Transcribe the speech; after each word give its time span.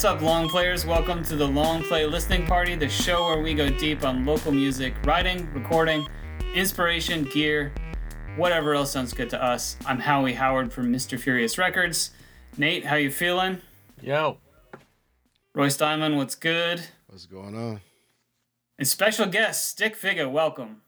What's 0.00 0.16
up, 0.16 0.22
long 0.22 0.48
players? 0.48 0.86
Welcome 0.86 1.22
to 1.24 1.36
the 1.36 1.46
Long 1.46 1.82
Play 1.82 2.06
Listening 2.06 2.46
Party, 2.46 2.74
the 2.74 2.88
show 2.88 3.26
where 3.26 3.42
we 3.42 3.52
go 3.52 3.68
deep 3.68 4.02
on 4.02 4.24
local 4.24 4.50
music, 4.50 4.94
writing, 5.04 5.46
recording, 5.52 6.08
inspiration, 6.54 7.24
gear, 7.24 7.70
whatever 8.36 8.72
else 8.72 8.92
sounds 8.92 9.12
good 9.12 9.28
to 9.28 9.44
us. 9.44 9.76
I'm 9.84 9.98
Howie 9.98 10.32
Howard 10.32 10.72
from 10.72 10.90
Mr. 10.90 11.20
Furious 11.20 11.58
Records. 11.58 12.12
Nate, 12.56 12.86
how 12.86 12.96
you 12.96 13.10
feeling? 13.10 13.60
Yo. 14.00 14.38
Royce 15.54 15.76
Diamond, 15.76 16.16
what's 16.16 16.34
good? 16.34 16.80
What's 17.08 17.26
going 17.26 17.54
on? 17.54 17.82
And 18.78 18.88
special 18.88 19.26
guest, 19.26 19.68
Stik 19.68 19.98
Figa, 19.98 20.32
welcome. 20.32 20.80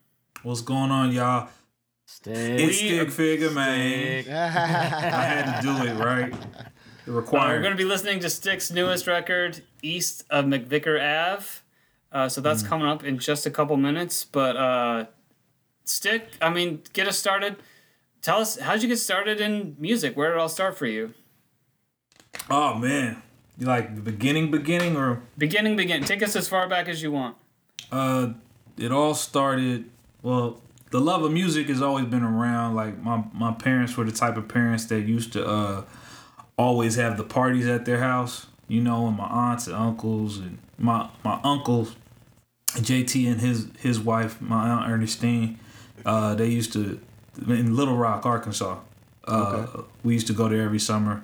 What's 0.43 0.63
going 0.63 0.91
on, 0.91 1.13
y'all? 1.13 1.51
Stick. 2.07 2.35
It's 2.35 2.79
Stik 2.79 3.09
Figa, 3.09 3.53
man. 3.53 4.25
I 4.31 4.49
had 4.49 5.61
to 5.61 5.67
do 5.67 5.87
it, 5.87 6.03
right? 6.03 6.33
Uh, 7.09 7.13
required. 7.13 7.57
we're 7.57 7.63
going 7.63 7.73
to 7.73 7.77
be 7.79 7.85
listening 7.85 8.21
to 8.21 8.31
Stick's 8.31 8.71
newest 8.71 9.07
record, 9.07 9.63
East 9.83 10.25
of 10.31 10.45
MacVicar 10.45 10.99
Ave. 11.01 11.47
Uh, 12.13 12.29
so 12.29 12.41
that's 12.41 12.63
coming 12.63 12.87
up 12.87 13.03
in 13.05 13.19
just 13.19 13.47
a 13.47 13.51
couple 13.51 13.77
minutes. 13.77 14.25
But 14.25 14.57
uh, 14.57 15.07
Stick, 15.85 16.29
I 16.41 16.51
mean, 16.51 16.83
get 16.93 17.09
us 17.09 17.19
started. 17.19 17.57
Tell 18.21 18.39
us, 18.39 18.59
how'd 18.59 18.83
you 18.83 18.89
get 18.89 18.99
started 18.99 19.41
in 19.41 19.77
music? 19.79 20.17
Where 20.17 20.29
did 20.31 20.37
it 20.37 20.41
all 20.41 20.49
start 20.49 20.77
for 20.79 20.87
you? 20.87 21.15
oh 22.51 22.75
man, 22.75 23.23
you 23.59 23.67
like 23.67 23.95
the 23.95 24.01
beginning, 24.01 24.51
beginning, 24.51 24.97
or 24.97 25.23
Beginning, 25.37 25.77
begin. 25.77 26.03
Take 26.05 26.23
us 26.23 26.35
as 26.37 26.49
far 26.49 26.69
back 26.69 26.89
as 26.89 27.03
you 27.03 27.13
want. 27.13 27.37
uh, 27.91 28.29
it 28.79 28.91
all 28.91 29.15
started. 29.15 29.91
Well, 30.23 30.61
the 30.91 31.01
love 31.01 31.23
of 31.25 31.33
music 31.33 31.69
has 31.69 31.83
always 31.83 32.07
been 32.07 32.23
around. 32.23 32.75
Like 32.75 32.99
my 33.03 33.25
my 33.35 33.53
parents 33.53 33.97
were 33.97 34.05
the 34.05 34.13
type 34.13 34.37
of 34.37 34.49
parents 34.49 34.87
that 34.87 35.03
used 35.03 35.33
to 35.35 35.47
uh 35.47 35.83
always 36.57 36.97
have 36.97 37.17
the 37.17 37.25
parties 37.25 37.67
at 37.67 37.85
their 37.85 37.99
house. 37.99 38.47
You 38.69 38.81
know, 38.81 39.07
and 39.09 39.17
my 39.17 39.27
aunts 39.27 39.67
and 39.67 39.77
uncles 39.77 40.39
and 40.39 40.59
my 40.79 41.09
my 41.25 41.39
uncles, 41.45 41.95
JT 42.69 43.31
and 43.31 43.41
his 43.41 43.69
his 43.79 44.01
wife, 44.01 44.41
my 44.41 44.69
aunt 44.69 44.91
Ernestine. 44.91 45.59
Uh, 46.07 46.35
they 46.35 46.49
used 46.49 46.73
to 46.73 47.01
in 47.47 47.77
Little 47.77 47.97
Rock, 47.97 48.25
Arkansas. 48.27 48.79
Uh, 49.25 49.67
We 50.03 50.15
used 50.15 50.27
to 50.29 50.33
go 50.33 50.49
there 50.49 50.63
every 50.63 50.79
summer, 50.81 51.23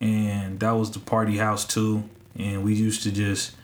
and 0.00 0.60
that 0.60 0.72
was 0.72 0.90
the 0.90 0.98
party 0.98 1.36
house 1.38 1.66
too. 1.66 2.04
And 2.38 2.64
we 2.64 2.74
used 2.74 3.02
to 3.04 3.12
just 3.12 3.54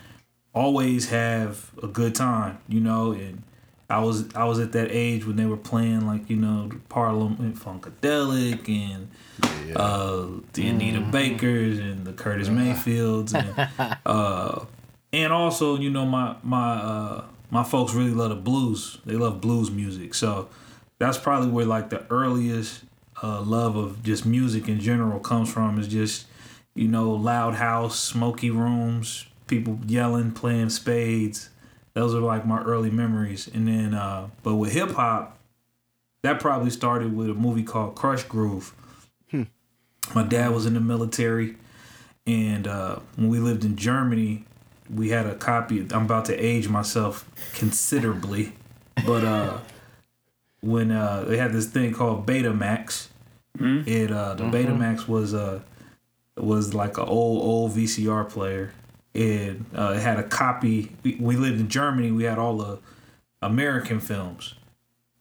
always 0.52 1.08
have 1.10 1.70
a 1.82 1.86
good 1.86 2.14
time, 2.14 2.58
you 2.68 2.80
know. 2.80 3.12
And 3.12 3.42
I 3.90 3.98
was 3.98 4.32
I 4.34 4.44
was 4.44 4.58
at 4.60 4.72
that 4.72 4.88
age 4.90 5.26
when 5.26 5.36
they 5.36 5.46
were 5.46 5.56
playing 5.56 6.06
like 6.06 6.30
you 6.30 6.36
know 6.36 6.68
the 6.68 6.76
Parliament 6.88 7.56
Funkadelic 7.56 8.68
and 8.68 9.08
uh, 9.76 10.26
the 10.52 10.68
Anita 10.68 11.00
Bakers 11.00 11.78
and 11.78 12.06
the 12.06 12.12
Curtis 12.12 12.48
Mayfields 12.48 13.34
and 13.34 13.68
uh, 14.06 14.64
and 15.12 15.32
also 15.32 15.76
you 15.76 15.90
know 15.90 16.06
my 16.06 16.36
my 16.42 16.74
uh, 16.74 17.24
my 17.50 17.64
folks 17.64 17.92
really 17.92 18.12
love 18.12 18.30
the 18.30 18.36
blues. 18.36 18.98
They 19.04 19.14
love 19.14 19.40
blues 19.40 19.70
music, 19.70 20.14
so 20.14 20.48
that's 20.98 21.18
probably 21.18 21.50
where 21.50 21.66
like 21.66 21.90
the 21.90 22.04
earliest 22.10 22.84
uh, 23.22 23.40
love 23.42 23.76
of 23.76 24.02
just 24.02 24.24
music 24.24 24.68
in 24.68 24.80
general 24.80 25.18
comes 25.18 25.52
from. 25.52 25.78
Is 25.78 25.88
just 25.88 26.26
you 26.74 26.88
know 26.88 27.10
loud 27.10 27.54
house, 27.54 27.98
smoky 27.98 28.50
rooms, 28.50 29.26
people 29.46 29.80
yelling, 29.86 30.32
playing 30.32 30.70
spades. 30.70 31.49
Those 31.94 32.14
are 32.14 32.20
like 32.20 32.46
my 32.46 32.62
early 32.62 32.90
memories. 32.90 33.48
And 33.48 33.66
then, 33.66 33.94
uh, 33.94 34.28
but 34.42 34.56
with 34.56 34.72
hip 34.72 34.92
hop, 34.92 35.38
that 36.22 36.40
probably 36.40 36.70
started 36.70 37.16
with 37.16 37.30
a 37.30 37.34
movie 37.34 37.62
called 37.62 37.96
Krush 37.96 38.28
Groove. 38.28 38.74
My 40.14 40.24
dad 40.24 40.52
was 40.52 40.66
in 40.66 40.74
the 40.74 40.80
military, 40.80 41.56
and 42.26 42.66
uh, 42.66 42.98
when 43.16 43.28
we 43.28 43.38
lived 43.38 43.64
in 43.64 43.76
Germany, 43.76 44.44
we 44.92 45.10
had 45.10 45.26
a 45.26 45.36
copy. 45.36 45.86
I'm 45.92 46.04
about 46.04 46.24
to 46.26 46.34
age 46.36 46.68
myself 46.68 47.30
considerably, 47.54 48.54
but 49.06 49.22
uh, 49.22 49.58
when 50.60 50.90
uh, 50.90 51.24
they 51.28 51.36
had 51.36 51.52
this 51.52 51.66
thing 51.66 51.92
called 51.92 52.26
Betamax, 52.26 53.06
it 53.86 54.10
uh, 54.10 54.34
the 54.34 54.44
Betamax 54.44 55.06
was 55.06 55.32
uh, 55.32 55.60
was 56.36 56.74
like 56.74 56.98
an 56.98 57.04
old 57.04 57.42
old 57.42 57.72
VCR 57.72 58.28
player. 58.28 58.72
And 59.14 59.66
uh, 59.74 59.94
it 59.96 60.00
had 60.02 60.18
a 60.18 60.22
copy. 60.22 60.92
We, 61.02 61.16
we 61.20 61.36
lived 61.36 61.58
in 61.60 61.68
Germany. 61.68 62.12
We 62.12 62.24
had 62.24 62.38
all 62.38 62.56
the 62.58 62.78
American 63.42 64.00
films 64.00 64.54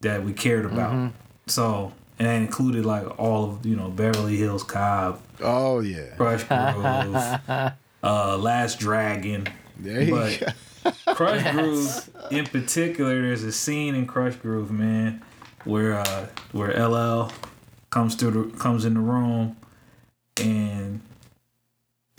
that 0.02 0.24
we 0.24 0.34
cared 0.34 0.66
about. 0.66 1.12
So 1.48 1.94
and 2.20 2.28
that 2.28 2.36
included 2.36 2.86
like 2.86 3.18
all 3.20 3.46
of 3.46 3.66
you 3.66 3.76
know 3.76 3.90
Beverly 3.90 4.38
Hills 4.38 4.64
Cop, 4.64 5.22
Oh 5.42 5.80
yeah. 5.80 6.16
Krush 6.18 6.46
Groove, 6.48 7.74
uh, 8.04 8.38
Last 8.38 8.80
Dragon. 8.80 9.48
There 9.78 10.02
you 10.02 10.12
But 10.12 10.40
go. 10.86 11.14
Crush 11.16 11.52
Groove, 11.52 12.10
in 12.30 12.46
particular, 12.46 13.22
there's 13.22 13.44
a 13.44 13.52
scene 13.52 13.96
in 13.96 14.06
Krush 14.06 14.40
Groove, 14.42 14.70
man, 14.72 15.24
where 15.64 15.96
uh, 15.96 16.28
where 16.52 16.72
LL 16.88 17.32
comes 17.90 18.16
through 18.16 18.32
the 18.32 18.58
comes 18.58 18.86
in 18.86 18.94
the 18.94 19.00
room 19.00 19.56
and 20.38 21.02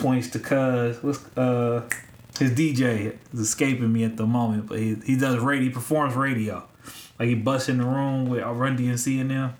points 0.01 0.29
to 0.31 0.39
Cuz. 0.39 1.03
What's 1.03 1.25
uh 1.37 1.89
his 2.39 2.53
DJ 2.53 3.17
is 3.33 3.41
escaping 3.41 3.93
me 3.93 4.05
at 4.05 4.17
the 4.17 4.27
moment, 4.27 4.67
but 4.69 4.79
he 4.79 4.97
he 5.05 5.17
does 5.17 5.39
radio. 5.39 5.65
He 5.69 5.71
performs 5.71 6.15
radio, 6.15 6.65
like 7.19 7.29
he 7.29 7.35
busts 7.35 7.69
in 7.69 7.79
the 7.79 7.85
room 7.85 8.29
with 8.29 8.43
Run 8.43 8.77
DMC 8.79 9.21
in 9.21 9.29
there, 9.29 9.55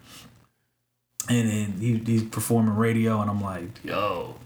and 1.29 1.49
then 1.51 1.75
he, 1.81 1.99
he's 1.99 2.23
performing 2.25 2.75
radio, 2.77 3.21
and 3.21 3.31
I'm 3.31 3.41
like, 3.41 3.69
yo, 3.85 4.37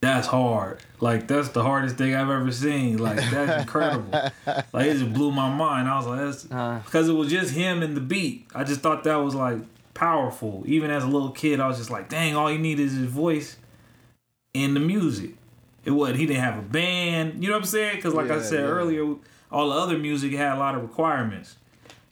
that's 0.00 0.26
hard. 0.26 0.80
Like 1.00 1.28
that's 1.28 1.50
the 1.50 1.62
hardest 1.62 1.96
thing 1.96 2.14
I've 2.14 2.30
ever 2.30 2.50
seen. 2.50 2.98
Like 2.98 3.16
that's 3.30 3.62
incredible. 3.62 4.10
like 4.72 4.86
it 4.86 4.94
just 4.98 5.12
blew 5.12 5.30
my 5.30 5.48
mind. 5.54 5.88
I 5.88 5.96
was 5.98 6.06
like, 6.06 6.20
that's 6.20 6.50
Uh. 6.50 6.80
because 6.84 7.08
it 7.08 7.12
was 7.12 7.30
just 7.30 7.52
him 7.54 7.82
and 7.82 7.96
the 7.96 8.00
beat. 8.00 8.46
I 8.54 8.64
just 8.64 8.80
thought 8.80 9.04
that 9.04 9.16
was 9.16 9.34
like 9.34 9.58
powerful. 9.94 10.64
Even 10.66 10.90
as 10.90 11.04
a 11.04 11.08
little 11.08 11.30
kid, 11.30 11.60
I 11.60 11.68
was 11.68 11.76
just 11.78 11.90
like, 11.90 12.08
dang, 12.08 12.34
all 12.34 12.50
you 12.50 12.58
need 12.58 12.80
is 12.80 12.92
his 12.94 13.06
voice 13.06 13.56
and 14.54 14.76
the 14.76 14.80
music. 14.80 15.30
It 15.84 15.92
was 15.92 16.16
he 16.16 16.26
didn't 16.26 16.42
have 16.42 16.58
a 16.58 16.62
band. 16.62 17.42
You 17.42 17.48
know 17.48 17.56
what 17.56 17.62
I'm 17.62 17.68
saying? 17.68 17.96
Because 17.96 18.14
like 18.14 18.30
I 18.30 18.42
said 18.42 18.60
yeah. 18.60 18.66
earlier, 18.66 19.16
all 19.50 19.70
the 19.70 19.76
other 19.76 19.98
music 19.98 20.32
had 20.32 20.56
a 20.56 20.58
lot 20.58 20.74
of 20.74 20.82
requirements. 20.82 21.56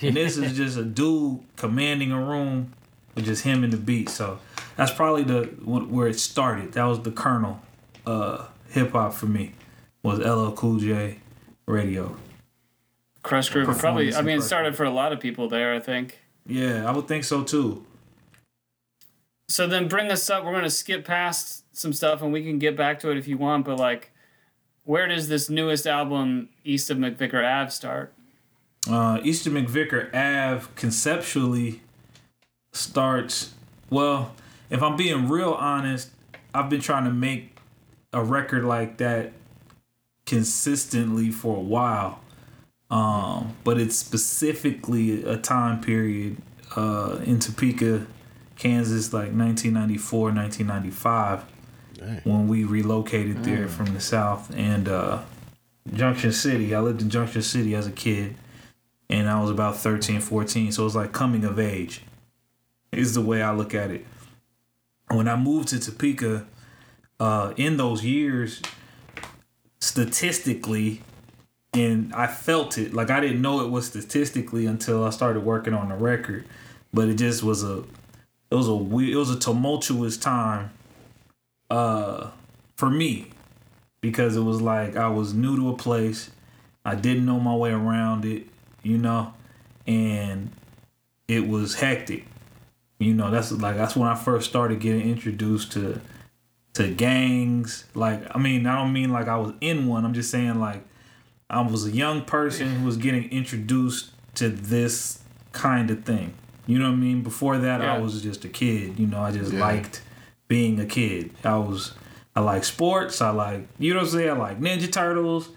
And 0.01 0.17
this 0.17 0.37
is 0.37 0.57
just 0.57 0.77
a 0.77 0.85
dude 0.85 1.41
commanding 1.57 2.13
a 2.13 2.23
room 2.23 2.73
with 3.15 3.25
just 3.25 3.43
him 3.43 3.65
and 3.65 3.73
the 3.73 3.77
beat. 3.77 4.09
So 4.09 4.39
that's 4.77 4.93
probably 4.93 5.25
the 5.25 5.45
where 5.65 6.07
it 6.07 6.19
started. 6.19 6.73
That 6.73 6.85
was 6.85 7.03
the 7.03 7.11
kernel, 7.11 7.61
uh, 8.07 8.47
hip 8.71 8.93
hop 8.93 9.13
for 9.13 9.27
me. 9.27 9.53
Was 10.03 10.21
LL 10.21 10.53
Cool 10.53 10.79
J, 10.79 11.19
radio. 11.67 12.17
Krush 13.25 13.53
Groove 13.53 13.77
probably, 13.79 14.15
I 14.15 14.23
mean, 14.23 14.39
it 14.39 14.43
started 14.43 14.77
for 14.77 14.85
a 14.85 14.91
lot 14.91 15.13
of 15.13 15.21
people 15.21 15.49
there, 15.49 15.75
I 15.75 15.81
think. 15.81 16.21
Yeah, 16.47 16.89
I 16.89 16.93
would 16.93 17.09
think 17.09 17.25
so 17.25 17.43
too. 17.43 17.85
So 19.49 19.67
then 19.67 19.89
bring 19.89 20.11
us 20.11 20.29
up. 20.29 20.45
We're 20.45 20.53
going 20.53 20.65
to 20.65 20.71
skip 20.71 21.05
past 21.05 21.65
some 21.77 21.93
stuff 21.93 22.23
and 22.23 22.33
we 22.33 22.43
can 22.43 22.59
get 22.59 22.77
back 22.77 23.01
to 23.01 23.11
it 23.11 23.17
if 23.17 23.27
you 23.27 23.39
want, 23.39 23.65
but 23.65 23.79
like, 23.79 24.13
where 24.85 25.07
does 25.07 25.29
this 25.29 25.51
newest 25.51 25.87
album, 25.87 26.49
East 26.65 26.91
of 26.91 26.99
MacVicar 26.99 27.45
Ave, 27.45 27.71
start? 27.71 28.13
Uh, 28.89 29.21
East 29.23 29.47
of 29.47 29.53
MacVicar 29.53 30.15
Ave 30.15 30.67
conceptually 30.77 31.83
starts. 32.73 33.53
Well, 33.91 34.35
if 34.71 34.83
I'm 34.83 34.97
being 34.97 35.29
real 35.29 35.53
honest, 35.53 36.11
I've 36.55 36.71
been 36.71 36.81
trying 36.81 37.05
to 37.05 37.11
make 37.11 37.59
a 38.13 38.23
record 38.23 38.65
like 38.65 38.99
that 38.99 39.33
consistently 40.25 41.31
for 41.31 41.57
a 41.57 41.61
while. 41.61 42.21
Um, 42.91 43.57
but 43.65 43.79
it's 43.79 43.97
specifically 43.97 45.23
a 45.25 45.37
time 45.37 45.81
period 45.81 46.39
uh, 46.77 47.19
in 47.25 47.39
Topeka, 47.39 48.07
Kansas, 48.59 49.13
like 49.13 49.33
1994, 49.33 50.33
1995, 50.33 51.45
Dang. 51.95 52.21
when 52.25 52.49
we 52.49 52.65
relocated 52.65 53.45
there 53.45 53.69
from 53.69 53.95
the 53.95 54.01
south 54.01 54.53
and 54.55 54.89
uh, 54.89 55.23
Junction 55.95 56.33
City. 56.33 56.75
I 56.75 56.81
lived 56.81 57.01
in 57.01 57.09
Junction 57.09 57.41
City 57.43 57.75
as 57.75 57.87
a 57.87 57.93
kid, 57.93 58.35
and 59.09 59.29
I 59.29 59.41
was 59.41 59.51
about 59.51 59.77
13, 59.77 60.21
14, 60.21 60.73
so 60.73 60.83
it 60.83 60.85
was 60.85 60.97
like 60.97 61.13
coming 61.13 61.45
of 61.45 61.59
age. 61.59 62.03
Is 62.91 63.15
the 63.15 63.21
way 63.21 63.43
I 63.43 63.53
look 63.55 63.75
at 63.75 63.91
it. 63.91 64.05
When 65.09 65.29
I 65.29 65.37
moved 65.37 65.69
to 65.69 65.79
Topeka, 65.81 66.47
uh, 67.21 67.53
in 67.57 67.77
those 67.77 68.05
years, 68.05 68.63
statistically, 69.81 71.03
and 71.75 72.13
I 72.15 72.27
felt 72.27 72.79
it. 72.79 72.95
Like 72.95 73.11
I 73.11 73.21
didn't 73.21 73.43
know 73.43 73.61
it 73.61 73.71
was 73.71 73.87
statistically 73.87 74.67
until 74.67 75.05
I 75.05 75.11
started 75.11 75.45
working 75.45 75.75
on 75.75 75.91
the 75.91 75.97
record, 75.97 76.47
but 76.93 77.09
it 77.09 77.15
just 77.15 77.43
was 77.43 77.63
a, 77.63 77.85
it 78.51 78.55
was 78.55 78.69
a 78.69 78.75
we- 78.75 79.13
it 79.13 79.17
was 79.17 79.31
a 79.31 79.39
tumultuous 79.39 80.17
time, 80.17 80.71
uh, 81.71 82.31
for 82.77 82.91
me, 82.91 83.29
because 84.01 84.37
it 84.37 84.43
was 84.43 84.61
like 84.63 84.97
I 84.97 85.09
was 85.09 85.35
new 85.35 85.57
to 85.57 85.69
a 85.71 85.77
place, 85.77 86.31
I 86.85 86.95
didn't 86.95 87.27
know 87.27 87.41
my 87.41 87.55
way 87.55 87.71
around 87.73 88.25
it, 88.25 88.47
you 88.83 88.99
know, 88.99 89.35
and 89.87 90.51
it 91.27 91.47
was 91.49 91.75
hectic. 91.77 92.27
You 92.99 93.15
know, 93.15 93.31
that's 93.31 93.53
like 93.53 93.77
that's 93.77 93.95
when 93.97 94.09
I 94.09 94.15
first 94.15 94.49
started 94.49 94.81
getting 94.81 95.09
introduced 95.09 95.73
to 95.73 96.01
to 96.75 96.91
gangs. 96.93 97.85
Like, 97.95 98.23
I 98.35 98.39
mean, 98.39 98.67
I 98.67 98.77
don't 98.77 98.93
mean 98.93 99.11
like 99.13 99.29
I 99.29 99.37
was 99.37 99.53
in 99.61 99.87
one. 99.87 100.05
I'm 100.05 100.15
just 100.15 100.31
saying 100.31 100.59
like 100.59 100.83
I 101.51 101.61
was 101.61 101.87
a 101.87 101.91
young 101.91 102.25
person 102.25 102.77
who 102.77 102.87
was 102.87 102.97
getting 102.97 103.31
introduced 103.31 104.11
to 104.37 104.49
this 104.49 105.21
kind 105.53 105.91
of 105.91 106.05
thing. 106.05 106.35
You 106.69 106.79
know 106.79 106.85
what 106.91 106.97
I 106.97 106.97
mean? 106.97 107.23
Before 107.23 107.57
that, 107.57 107.81
I 107.81 107.99
was 107.99 108.23
just 108.23 108.45
a 108.45 108.49
kid. 108.49 108.99
You 108.99 109.07
know, 109.07 109.21
I 109.23 109.33
just 109.33 109.53
Yeah. 109.55 109.61
liked 109.61 110.03
being 110.49 110.79
a 110.79 110.85
kid. 110.87 111.31
I 111.43 111.57
was. 111.57 111.95
I 112.37 112.41
like 112.41 112.63
sports. 112.63 113.21
I 113.21 113.31
like, 113.31 113.67
you 113.81 113.93
know 113.95 114.01
what 114.01 114.07
I'm 114.07 114.13
saying? 114.13 114.31
I 114.31 114.35
like 114.35 114.61
Ninja 114.61 114.93
Turtles. 114.93 115.49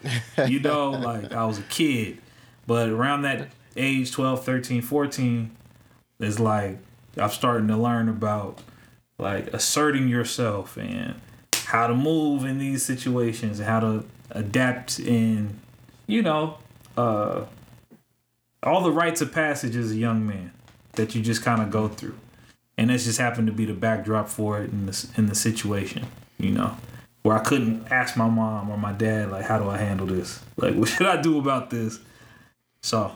You 0.48 0.60
know, 0.68 0.92
like 0.92 1.32
I 1.34 1.44
was 1.46 1.60
a 1.60 1.64
kid. 1.64 2.18
But 2.66 2.90
around 2.90 3.22
that 3.24 3.50
age, 3.76 4.12
12, 4.14 4.44
13, 4.46 4.82
14, 4.82 5.52
it's 6.20 6.40
like 6.40 6.80
I'm 7.18 7.30
starting 7.30 7.68
to 7.68 7.78
learn 7.78 8.08
about 8.10 8.62
like 9.20 9.54
asserting 9.54 10.08
yourself 10.08 10.78
and 10.78 11.16
how 11.66 11.88
to 11.88 11.94
move 11.94 12.46
in 12.46 12.58
these 12.58 12.84
situations 12.86 13.60
and 13.60 13.68
how 13.68 13.82
to 13.82 14.06
adapt 14.32 14.98
in, 14.98 15.60
you 16.08 16.22
know, 16.22 16.58
uh, 16.98 17.46
all 18.64 18.82
the 18.82 18.92
rites 18.92 19.22
of 19.22 19.32
passage 19.34 19.76
as 19.76 19.92
a 19.92 19.96
young 19.98 20.26
man 20.26 20.52
that 20.94 21.16
you 21.16 21.22
just 21.22 21.44
kind 21.44 21.62
of 21.62 21.72
go 21.72 21.88
through. 21.88 22.16
And 22.78 22.90
this 22.90 23.06
just 23.06 23.20
happened 23.20 23.48
to 23.48 23.54
be 23.54 23.66
the 23.66 23.74
backdrop 23.74 24.28
for 24.28 24.60
it 24.60 24.72
in 24.72 24.86
the, 24.86 25.10
in 25.18 25.28
the 25.28 25.36
situation, 25.36 26.08
you 26.40 26.52
know, 26.52 26.78
where 27.24 27.38
I 27.38 27.44
couldn't 27.44 27.92
ask 27.92 28.18
my 28.18 28.30
mom 28.30 28.70
or 28.70 28.78
my 28.78 28.92
dad, 28.92 29.32
like, 29.32 29.46
how 29.46 29.60
do 29.60 29.70
I 29.70 29.78
handle 29.78 30.08
this? 30.08 30.40
Like, 30.58 30.76
what 30.76 30.90
should 30.90 31.08
I 31.08 31.22
do 31.22 31.40
about 31.40 31.70
this? 31.70 32.00
So, 32.82 33.12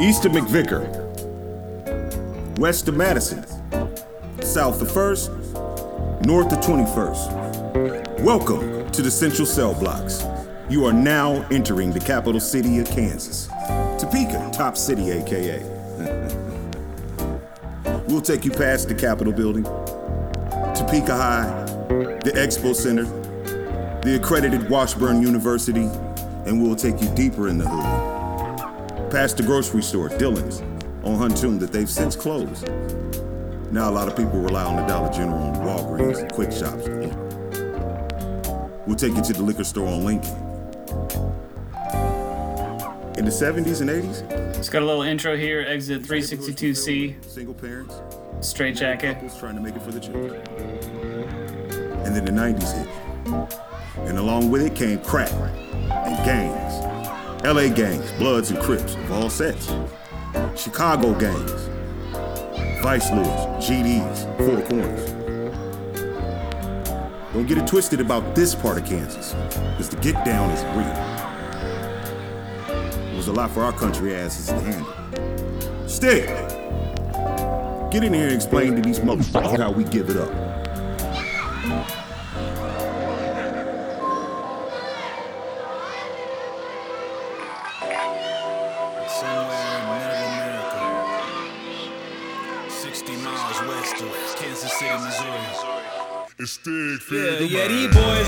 East 0.00 0.24
of 0.24 0.32
MacVicar, 0.32 0.88
west 2.58 2.88
of 2.88 2.96
Madison, 2.96 3.44
south 4.42 4.82
of 4.82 4.88
1st, 4.88 6.24
north 6.24 6.52
of 6.52 6.58
21st. 6.60 8.20
Welcome 8.20 8.90
to 8.90 9.02
the 9.02 9.10
Central 9.10 9.46
Cell 9.46 9.74
Blocks. 9.74 10.24
You 10.68 10.84
are 10.86 10.92
now 10.92 11.46
entering 11.50 11.92
the 11.92 12.00
capital 12.00 12.40
city 12.40 12.78
of 12.78 12.86
Kansas. 12.88 13.48
Topeka, 14.00 14.50
top 14.52 14.78
city, 14.78 15.10
aka. 15.10 15.60
we'll 18.08 18.22
take 18.22 18.46
you 18.46 18.50
past 18.50 18.88
the 18.88 18.94
Capitol 18.94 19.32
building, 19.32 19.64
Topeka 20.74 21.14
High, 21.14 21.64
the 22.24 22.32
Expo 22.34 22.74
Center, 22.74 23.04
the 24.00 24.18
accredited 24.20 24.70
Washburn 24.70 25.20
University, 25.20 25.90
and 26.46 26.62
we'll 26.62 26.76
take 26.76 27.02
you 27.02 27.14
deeper 27.14 27.48
in 27.48 27.58
the 27.58 27.68
hood 27.68 29.10
past 29.10 29.36
the 29.36 29.42
grocery 29.42 29.82
store, 29.82 30.08
Dillon's, 30.08 30.60
on 31.02 31.18
Huntoon 31.18 31.58
that 31.60 31.72
they've 31.72 31.90
since 31.90 32.14
closed. 32.14 32.68
Now 33.72 33.90
a 33.90 33.92
lot 33.92 34.08
of 34.08 34.16
people 34.16 34.40
rely 34.40 34.64
on 34.64 34.76
the 34.76 34.86
Dollar 34.86 35.12
General 35.12 35.48
and 35.48 35.56
Walgreens 35.56 36.22
and 36.22 36.32
quick 36.32 36.52
shops. 36.52 36.86
We'll 38.86 38.96
take 38.96 39.14
you 39.14 39.22
to 39.22 39.32
the 39.32 39.42
liquor 39.42 39.64
store 39.64 39.88
on 39.88 40.04
Lincoln. 40.04 40.49
In 43.20 43.26
the 43.26 43.30
70s 43.30 43.82
and 43.82 43.90
80s, 43.90 44.56
It's 44.56 44.70
got 44.70 44.80
a 44.80 44.86
little 44.86 45.02
intro 45.02 45.36
here. 45.36 45.60
Exit 45.60 46.04
362C, 46.04 47.22
single 47.22 47.52
parents, 47.52 48.00
straight 48.40 48.76
jacket. 48.76 49.16
couples 49.16 49.38
trying 49.38 49.56
to 49.56 49.60
make 49.60 49.76
it 49.76 49.82
for 49.82 49.90
the 49.90 50.00
children. 50.00 50.40
And 52.06 52.16
then 52.16 52.24
the 52.24 52.32
90s 52.32 52.72
hit. 52.72 52.88
And 54.08 54.16
along 54.16 54.50
with 54.50 54.62
it 54.62 54.74
came 54.74 55.00
crack 55.00 55.30
and 55.32 56.16
gangs. 56.24 57.44
LA 57.44 57.68
gangs, 57.68 58.10
Bloods 58.12 58.52
and 58.52 58.58
Crips 58.58 58.94
of 58.94 59.12
all 59.12 59.28
sets. 59.28 59.70
Chicago 60.56 61.12
gangs. 61.12 61.68
Vice 62.82 63.10
Lords, 63.10 63.68
GDs, 63.68 64.24
Four 64.38 64.62
Corners. 64.62 65.10
Don't 67.34 67.46
get 67.46 67.58
it 67.58 67.66
twisted 67.66 68.00
about 68.00 68.34
this 68.34 68.54
part 68.54 68.78
of 68.78 68.86
Kansas, 68.86 69.34
because 69.72 69.90
the 69.90 69.96
get 69.96 70.24
down 70.24 70.48
is 70.52 70.64
real. 70.74 71.19
It 73.20 73.28
was 73.28 73.36
a 73.36 73.38
lot 73.38 73.50
for 73.50 73.60
our 73.60 73.72
country 73.74 74.16
asses 74.16 74.46
to 74.46 74.58
handle. 74.58 75.86
Stick! 75.86 76.26
Get 77.90 78.02
in 78.02 78.14
here 78.14 78.28
and 78.28 78.32
explain 78.32 78.76
to 78.76 78.80
these 78.80 79.00
motherfuckers 79.00 79.58
how 79.58 79.72
we 79.72 79.84
give 79.84 80.08
it 80.08 80.16
up. 80.16 80.30
Somewhere 89.10 89.68
in 89.76 89.84
middle 89.90 90.24
America, 90.32 90.80
60 92.70 93.16
miles 93.16 93.60
west 93.68 94.00
of 94.00 94.16
Kansas 94.38 94.72
City, 94.72 94.96
Missouri. 94.96 95.90
It's 96.38 96.52
Stig 96.52 97.02
Yeah, 97.12 97.40
yeah, 97.40 97.68
these 97.68 97.94
boys 97.94 98.19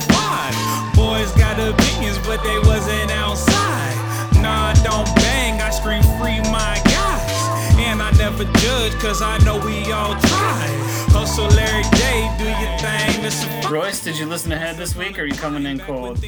thing 0.00 0.52
to. 0.52 0.96
Boys 0.96 1.32
got 1.32 1.58
opinions, 1.60 2.18
but 2.26 2.42
they 2.42 2.58
wasn't 2.60 3.10
outside. 3.12 3.96
Nah, 4.40 4.72
don't 4.82 5.06
bang, 5.16 5.60
I 5.60 5.70
scream 5.70 6.02
free 6.18 6.40
my 6.50 6.80
guys. 6.84 7.76
And 7.78 8.02
I 8.02 8.10
never 8.12 8.44
judge, 8.44 8.92
cause 9.00 9.22
I 9.22 9.38
know 9.38 9.58
we 9.58 9.90
all 9.92 10.14
try. 10.14 10.66
Hustle 11.12 11.50
every 11.58 11.82
day, 11.98 12.30
do 12.38 12.44
your 12.44 12.78
thing 12.78 13.22
to. 13.22 13.68
Royce, 13.68 14.02
did 14.02 14.18
you 14.18 14.26
listen 14.26 14.52
ahead 14.52 14.76
this 14.76 14.96
week 14.96 15.18
or 15.18 15.22
are 15.22 15.26
you 15.26 15.34
coming 15.34 15.64
in 15.66 15.78
cold? 15.78 16.22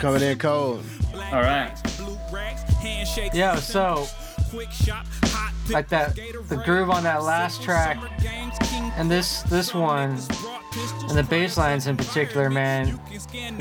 Coming 0.00 0.22
in 0.22 0.38
cold. 0.38 0.82
All 1.32 1.42
right. 1.42 1.72
Yeah, 3.32 3.56
so 3.56 4.06
like 5.70 5.88
that 5.88 6.14
the 6.14 6.62
groove 6.64 6.90
on 6.90 7.02
that 7.02 7.22
last 7.22 7.62
track 7.62 7.98
and 8.96 9.10
this 9.10 9.42
this 9.42 9.74
one 9.74 10.18
and 11.08 11.16
the 11.16 11.22
bass 11.22 11.56
lines 11.56 11.86
in 11.86 11.96
particular, 11.96 12.50
man, 12.50 12.88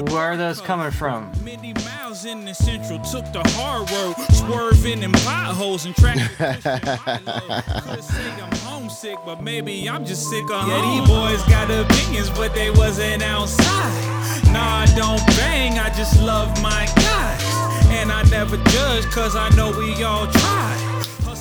where 0.09 0.23
are 0.23 0.37
those 0.37 0.59
coming 0.59 0.91
from? 0.91 1.31
Many 1.43 1.73
miles 1.73 2.25
in 2.25 2.43
the 2.43 2.53
central 2.53 2.99
took 2.99 3.31
the 3.31 3.41
hard 3.55 3.89
road, 3.91 4.15
swerving 4.33 5.01
in 5.03 5.11
potholes 5.11 5.85
and 5.85 5.95
track. 5.95 6.17
say 8.01 8.29
homesick, 8.65 9.17
but 9.25 9.41
maybe 9.41 9.89
I'm 9.89 10.05
just 10.05 10.29
sick 10.29 10.43
of 10.51 10.67
Yeah, 10.67 10.81
these 10.81 11.07
boys 11.07 11.41
got 11.43 11.71
opinions, 11.71 12.29
but 12.31 12.53
they 12.53 12.69
wasn't 12.71 13.23
outside. 13.23 14.51
Nah, 14.51 14.83
I 14.83 14.85
don't 14.95 15.25
bang, 15.37 15.79
I 15.79 15.89
just 15.95 16.21
love 16.21 16.49
my 16.61 16.85
guys. 16.95 17.43
And 17.91 18.11
I 18.11 18.23
never 18.23 18.57
judge, 18.57 19.05
cause 19.05 19.35
I 19.35 19.49
know 19.55 19.71
we 19.77 20.03
all 20.03 20.27
try. 20.27 20.84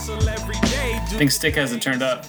I 0.07 1.07
think 1.17 1.31
Stick 1.31 1.55
hasn't 1.55 1.83
turned 1.83 2.03
up. 2.03 2.29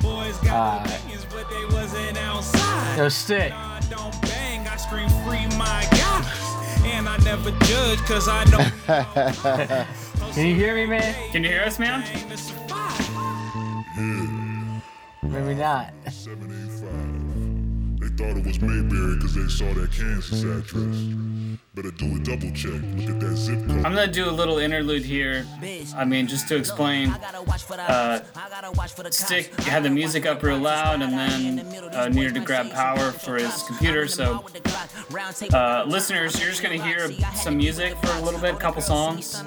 Boys 0.00 0.36
got 0.38 0.86
Uh, 0.86 0.94
opinions, 0.94 1.26
but 1.30 1.48
they 1.50 1.64
wasn't 1.74 2.16
outside. 2.18 2.96
Yo, 2.96 3.08
stick. 3.10 3.52
I 3.52 3.80
don't 3.90 4.18
bang, 4.22 4.66
I 4.66 4.76
scream 4.76 5.08
free 5.26 5.46
my 5.58 5.86
guys. 5.90 6.84
And 6.86 7.06
I 7.08 7.18
never 7.18 7.50
judge, 7.66 7.98
cause 8.00 8.28
I 8.28 8.44
know 8.44 8.64
Can 10.32 10.46
you 10.46 10.54
hear 10.54 10.74
me, 10.74 10.86
man? 10.86 11.14
Can 11.30 11.42
you 11.44 11.50
hear 11.50 11.62
us, 11.62 11.78
man? 11.78 12.02
Maybe 15.22 15.54
not. 15.54 15.92
785. 18.18 18.28
Thought 18.28 18.36
it 18.36 18.44
was 18.44 18.60
Mayberry 18.60 19.16
because 19.16 19.34
they 19.34 19.48
saw 19.48 19.72
that 19.74 19.92
Kansas 19.92 20.42
address. 20.42 20.96
Better 21.74 21.90
do 21.92 22.16
a 22.16 22.18
double 22.18 22.50
check. 22.52 22.72
Look 22.96 23.10
at 23.10 23.20
that 23.20 23.36
zip 23.36 23.64
code. 23.66 23.84
I'm 23.84 23.94
gonna 23.94 24.08
do 24.08 24.28
a 24.28 24.32
little 24.32 24.58
interlude 24.58 25.04
here. 25.04 25.46
I 25.94 26.04
mean, 26.04 26.26
just 26.26 26.48
to 26.48 26.56
explain. 26.56 27.10
Uh, 27.10 28.20
Stick 29.10 29.54
had 29.60 29.84
the 29.84 29.90
music 29.90 30.26
up 30.26 30.42
real 30.42 30.58
loud 30.58 31.02
and 31.02 31.12
then 31.12 31.60
uh, 31.94 32.08
needed 32.08 32.34
to 32.34 32.40
grab 32.40 32.72
power 32.72 33.12
for 33.12 33.36
his 33.36 33.62
computer. 33.62 34.08
So, 34.08 34.44
uh, 35.52 35.84
listeners, 35.86 36.38
you're 36.40 36.50
just 36.50 36.62
gonna 36.62 36.82
hear 36.82 37.12
some 37.36 37.56
music 37.56 37.96
for 37.98 38.10
a 38.18 38.20
little 38.22 38.40
bit, 38.40 38.54
a 38.54 38.58
couple 38.58 38.82
songs, 38.82 39.40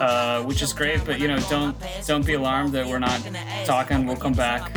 uh, 0.00 0.42
which 0.44 0.62
is 0.62 0.72
great. 0.72 1.04
But 1.04 1.18
you 1.18 1.26
know, 1.26 1.38
don't 1.50 1.76
don't 2.06 2.24
be 2.24 2.34
alarmed 2.34 2.72
that 2.72 2.86
we're 2.86 3.00
not 3.00 3.20
talking. 3.64 4.06
We'll 4.06 4.16
come 4.16 4.34
back. 4.34 4.70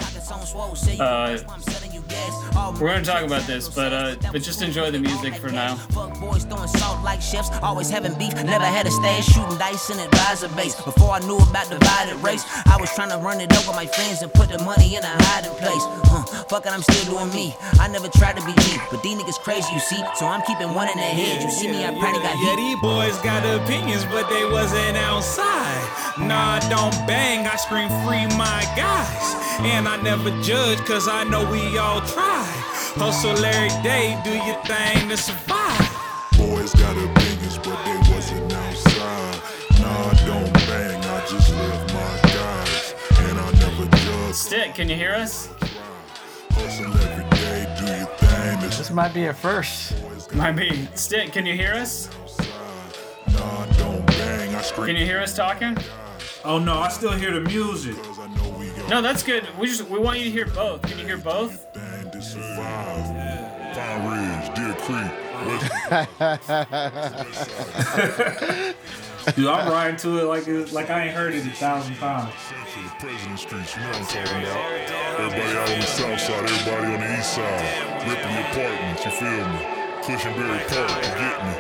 We're 2.80 2.94
gonna 2.94 3.04
talk 3.04 3.24
about 3.24 3.48
this, 3.48 3.68
but 3.70 3.92
uh, 3.92 4.16
but 4.32 4.44
just 4.44 4.62
enjoy 4.62 4.92
the 4.92 5.00
music 5.00 5.34
for 5.36 5.50
now. 5.50 5.76
Fuck 5.98 6.20
boys 6.20 6.44
throwing 6.44 6.68
salt 6.68 7.04
like 7.04 7.22
chefs, 7.22 7.50
always 7.64 7.90
having 7.90 8.14
beef. 8.20 8.36
Never 8.36 8.66
had 8.66 8.86
a 8.86 8.92
stash, 8.92 9.26
shooting 9.26 9.58
dice 9.58 9.90
in 9.90 10.00
advisor 10.00 10.48
base. 10.50 10.76
Before 10.82 11.12
I 11.12 11.20
knew 11.20 11.38
about 11.38 11.70
divided 11.72 12.16
race, 12.22 12.46
I 12.68 12.78
was 12.80 12.94
trying 12.94 13.10
to 13.10 13.18
run 13.18 13.42
it 13.42 13.52
up 13.54 13.66
with 13.66 13.76
my 13.76 13.88
friends 13.88 14.22
and 14.22 14.32
put 14.32 14.50
the 14.50 14.62
money 14.64 14.96
in 14.96 15.02
a 15.02 15.16
hiding 15.26 15.58
place. 15.58 15.86
Huh, 16.06 16.26
fuck 16.46 16.66
it, 16.68 16.72
I'm 16.72 16.84
still 16.84 17.18
doing 17.18 17.34
me. 17.34 17.56
I 17.80 17.88
never 17.88 18.10
tried 18.10 18.38
to 18.38 18.46
be 18.46 18.54
me, 18.54 18.78
but 18.92 19.02
these 19.02 19.18
niggas 19.18 19.40
crazy, 19.40 19.74
you 19.74 19.80
see. 19.80 20.04
So 20.16 20.28
I'm 20.28 20.44
keeping 20.44 20.74
one 20.74 20.90
in 20.90 20.98
their 20.98 21.14
head. 21.14 21.42
You 21.42 21.50
see 21.50 21.72
me, 21.72 21.84
I 21.84 21.90
probably 21.98 22.22
got 22.22 22.38
Yeah, 22.46 22.56
these 22.58 22.80
boys 22.82 23.18
got 23.26 23.42
opinions, 23.42 24.06
but 24.06 24.30
they 24.30 24.46
wasn't 24.46 24.98
outside. 24.98 25.82
Nah, 26.20 26.60
don't 26.70 26.94
bang, 27.08 27.48
I 27.48 27.56
scream 27.56 27.90
free 28.06 28.28
my 28.38 28.62
guys. 28.76 29.37
And 29.60 29.88
I 29.88 30.00
never 30.02 30.30
judge, 30.42 30.78
cause 30.86 31.08
I 31.08 31.24
know 31.24 31.50
we 31.52 31.78
all 31.78 32.02
try. 32.02 32.46
Hustle 32.96 33.44
every 33.44 33.70
day, 33.84 34.20
do 34.24 34.32
your 34.32 34.62
thing 34.64 35.10
to 35.10 35.18
survive. 35.18 35.80
Boys 36.38 36.74
got 36.74 36.96
opinions, 36.96 37.58
but 37.58 37.78
they 37.84 38.14
wasn't 38.14 38.54
outside. 38.54 39.42
Nah, 39.82 40.10
I 40.10 40.14
don't 40.26 40.54
bang, 40.54 41.04
I 41.04 41.26
just 41.26 41.50
live 41.52 41.94
my 41.94 42.20
guys. 42.34 42.96
And 43.20 43.40
I 43.40 43.52
never 43.60 43.86
judge. 43.98 44.36
Stick, 44.36 44.76
can 44.76 44.90
you 44.90 44.96
hear 44.96 45.14
us? 45.14 45.50
Hustle 46.52 46.86
every 46.86 47.30
day, 47.38 47.76
do 47.80 47.86
your 47.86 48.06
thing. 48.18 48.60
This 48.62 48.78
This 48.78 48.92
might 48.92 49.14
be 49.14 49.26
a 49.26 49.34
first. 49.34 49.94
Might 50.34 50.54
be. 50.56 50.88
Stick, 50.94 51.34
can 51.34 51.46
you 51.46 51.56
hear 51.56 51.74
us? 51.74 52.10
Nah, 53.34 53.66
don't 53.78 54.06
bang, 54.06 54.56
I 54.56 54.62
scream. 54.62 54.88
Can 54.88 54.96
you 54.98 55.06
hear 55.06 55.20
us 55.20 55.36
talking? 55.36 55.78
Oh 56.46 56.60
no, 56.60 56.80
I 56.80 56.90
still 56.90 57.12
hear 57.12 57.32
the 57.34 57.42
music. 57.42 57.96
Cause 58.88 58.94
I 58.94 58.96
know 58.96 58.96
we 58.96 58.96
got 58.96 58.96
No, 58.96 59.02
that's 59.02 59.24
good. 59.24 59.48
We 59.58 59.68
just 59.68 59.84
we 59.90 60.00
want 60.00 60.20
you 60.20 60.26
to 60.26 60.32
hear 60.32 60.46
both. 60.46 60.82
Can 60.84 61.00
you 61.00 61.06
hear 61.06 61.18
both? 61.18 61.74
bang 61.74 62.12
to 62.12 62.22
survive. 62.22 63.16
Pine 63.74 64.08
Ridge, 64.10 64.56
Deer 64.56 64.74
Creek, 64.80 65.12
West 65.46 65.68
Dude, 69.36 69.48
I'm 69.48 69.70
riding 69.70 69.98
to 69.98 70.20
it 70.20 70.24
like 70.24 70.48
it, 70.48 70.72
like 70.72 70.90
I 70.90 71.06
ain't 71.06 71.16
heard 71.16 71.34
it 71.34 71.46
a 71.46 71.50
thousand 71.50 71.96
times. 71.96 72.34
President 73.00 73.40
Street, 73.40 73.76
you 73.76 73.82
know 73.82 73.90
what 73.90 73.98
I'm 73.98 74.06
talking 74.06 74.42
about. 74.42 74.58
Everybody 75.20 75.58
out 75.58 75.70
on 75.70 75.80
the 75.80 75.86
south 75.86 76.20
side, 76.22 76.44
everybody 76.50 76.94
on 76.94 77.00
the 77.02 77.20
east 77.20 77.34
side. 77.34 78.08
Ripley 78.08 78.40
Apartments, 78.40 79.06
you 79.06 79.12
feel 79.12 79.48
me? 79.50 79.60
Cushinberry 80.02 80.64
Park, 80.70 80.90
you 81.04 81.12
get 81.20 81.38
me? 81.44 81.54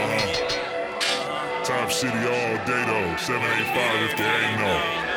Uh-huh. 0.00 1.62
Top 1.64 1.92
City 1.92 2.16
all 2.16 2.56
day 2.64 2.84
though, 2.88 3.16
785 3.16 4.10
if 4.10 4.16
they 4.16 4.24
ain't 4.24 4.60
know. 4.60 5.13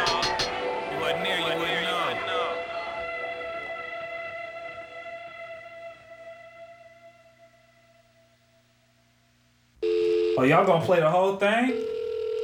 Oh, 10.39 10.44
y'all 10.44 10.65
gonna 10.65 10.86
play 10.86 11.00
the 11.00 11.10
whole 11.10 11.36
thing? 11.38 11.72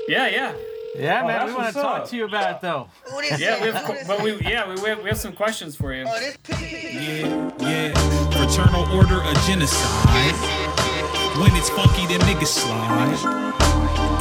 Yeah, 0.08 0.28
yeah. 0.28 0.54
Yeah, 0.96 1.22
Oh, 1.24 1.28
man, 1.28 1.40
that's 1.40 1.46
we 1.50 1.54
want 1.54 1.64
what's 1.66 1.76
to 1.76 1.82
talk 1.82 2.02
up. 2.02 2.10
to 2.10 2.16
you 2.16 2.26
about 2.26 2.56
it 2.56 2.62
though. 2.62 2.88
Yeah, 3.38 3.62
we 3.64 3.72
have, 3.72 4.08
but 4.08 4.22
we 4.22 4.36
yeah 4.42 4.68
we, 4.70 4.76
we 4.82 4.90
have, 4.90 5.00
we 5.04 5.10
have 5.10 5.18
some 5.18 5.34
questions 5.34 5.76
for 5.76 5.92
you. 5.94 6.04
Yeah, 6.04 7.52
yeah. 7.60 7.94
Fraternal 8.32 8.86
order 8.96 9.22
of 9.24 9.34
genocide. 9.46 10.36
When 11.40 11.56
it's 11.56 11.70
funky, 11.72 12.06
then 12.06 12.20
niggas 12.22 12.48
slide. 12.48 13.53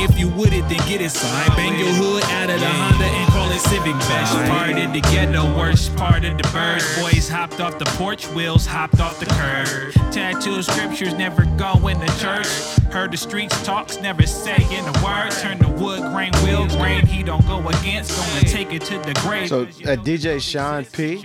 If 0.00 0.18
you 0.18 0.28
with 0.28 0.52
it, 0.52 0.68
then 0.68 0.78
get 0.88 1.00
inside. 1.00 1.48
Bang 1.56 1.78
your 1.78 1.88
hood 1.94 2.24
out 2.24 2.50
of 2.50 2.60
the 2.60 2.66
Honda 2.66 3.04
and 3.04 3.30
call 3.32 3.50
it 3.50 3.60
Civic 3.60 3.94
Best 4.08 4.34
part 4.50 4.70
of 4.70 4.92
the 4.92 5.00
ghetto, 5.00 5.56
worst 5.56 5.94
part 5.96 6.24
of 6.24 6.36
the 6.36 6.48
birds. 6.48 6.84
Boys 6.98 7.28
hopped 7.28 7.60
off 7.60 7.78
the 7.78 7.84
porch, 7.96 8.26
wheels 8.28 8.66
hopped 8.66 9.00
off 9.00 9.20
the 9.20 9.26
curb. 9.26 10.12
Tattoo 10.12 10.62
scriptures 10.62 11.14
never 11.14 11.44
go 11.56 11.88
in 11.88 11.98
the 12.00 12.06
church. 12.20 12.46
Heard 12.92 13.12
the 13.12 13.16
streets 13.16 13.60
talks, 13.62 14.00
never 14.00 14.26
saying 14.26 14.86
a 14.86 15.04
word. 15.04 15.30
Turn 15.30 15.58
the 15.58 15.68
wood 15.68 16.00
grain 16.12 16.32
wheel 16.44 16.66
grain. 16.68 17.06
He 17.06 17.22
don't 17.22 17.46
go 17.46 17.66
against, 17.68 18.16
gonna 18.16 18.42
take 18.46 18.72
it 18.72 18.82
to 18.82 18.98
the 18.98 19.14
grave. 19.22 19.48
So, 19.48 19.62
uh, 19.62 19.96
DJ 19.96 20.40
Sean 20.40 20.84
P 20.84 21.24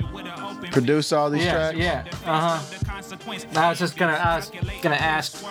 produced 0.71 1.13
all 1.13 1.29
these 1.29 1.43
Yeah, 1.45 1.71
tracks. 1.71 1.77
yeah. 1.77 2.03
Uh 2.25 2.57
huh. 2.59 3.59
I 3.59 3.69
was 3.69 3.79
just 3.79 3.95
gonna, 3.97 4.13
I 4.13 4.35
was 4.37 4.51
gonna 4.81 4.95
ask 4.95 5.43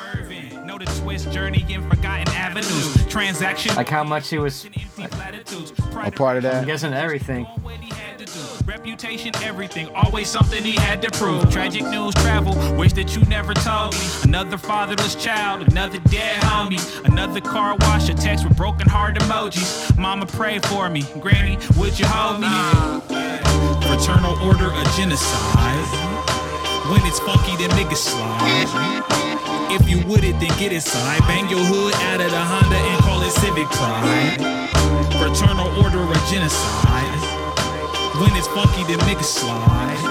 Know 0.64 0.78
the 0.78 0.84
twist 1.02 1.30
journey 1.30 1.64
in 1.68 1.88
forgotten 1.88 2.28
avenues. 2.34 3.06
Transaction. 3.06 3.75
like 3.76 3.88
how 3.88 4.02
much 4.04 4.28
he 4.28 4.38
was. 4.38 4.66
A 4.98 6.10
part 6.10 6.36
of 6.36 6.42
that. 6.42 6.54
I'm 6.54 6.60
that. 6.62 6.66
guessing 6.66 6.92
everything. 6.92 7.46
Reputation, 8.66 9.32
everything, 9.42 9.88
always 9.94 10.28
something 10.28 10.62
he 10.64 10.72
had 10.72 11.00
to 11.02 11.10
prove. 11.12 11.48
Tragic 11.50 11.82
news 11.84 12.14
travel, 12.16 12.52
wish 12.76 12.92
that 12.94 13.14
you 13.14 13.22
never 13.26 13.54
told 13.54 13.92
me. 13.94 14.00
Another 14.25 14.58
fatherless 14.58 15.14
child, 15.14 15.68
another 15.68 15.98
dead 16.10 16.40
homie, 16.42 16.80
another 17.06 17.40
car 17.40 17.76
wash, 17.80 18.08
a 18.08 18.14
text 18.14 18.46
with 18.46 18.56
broken 18.56 18.88
heart 18.88 19.14
emojis. 19.16 19.96
Mama 19.96 20.26
pray 20.26 20.58
for 20.58 20.88
me, 20.88 21.02
Granny, 21.20 21.58
would 21.78 21.98
you 21.98 22.06
hold 22.06 22.40
me? 22.40 23.25
Fraternal 23.86 24.34
order 24.46 24.72
of 24.72 24.86
genocide. 24.96 25.86
When 26.90 27.00
it's 27.06 27.18
funky, 27.20 27.56
then 27.56 27.70
niggas 27.70 27.96
slide. 27.96 28.68
If 29.70 29.88
you 29.88 29.98
with 30.06 30.24
it, 30.24 30.38
then 30.38 30.56
get 30.58 30.72
inside. 30.72 31.20
Bang 31.26 31.48
your 31.48 31.64
hood 31.64 31.94
out 31.94 32.20
of 32.20 32.30
the 32.30 32.38
Honda 32.38 32.76
and 32.76 33.02
call 33.02 33.22
it 33.22 33.30
Civic 33.32 33.66
Pride. 33.70 34.38
Fraternal 35.18 35.68
order 35.82 36.02
of 36.02 36.22
genocide. 36.30 37.18
When 38.20 38.34
it's 38.36 38.48
funky, 38.48 38.82
then 38.84 38.98
niggas 39.06 39.24
slide. 39.24 40.05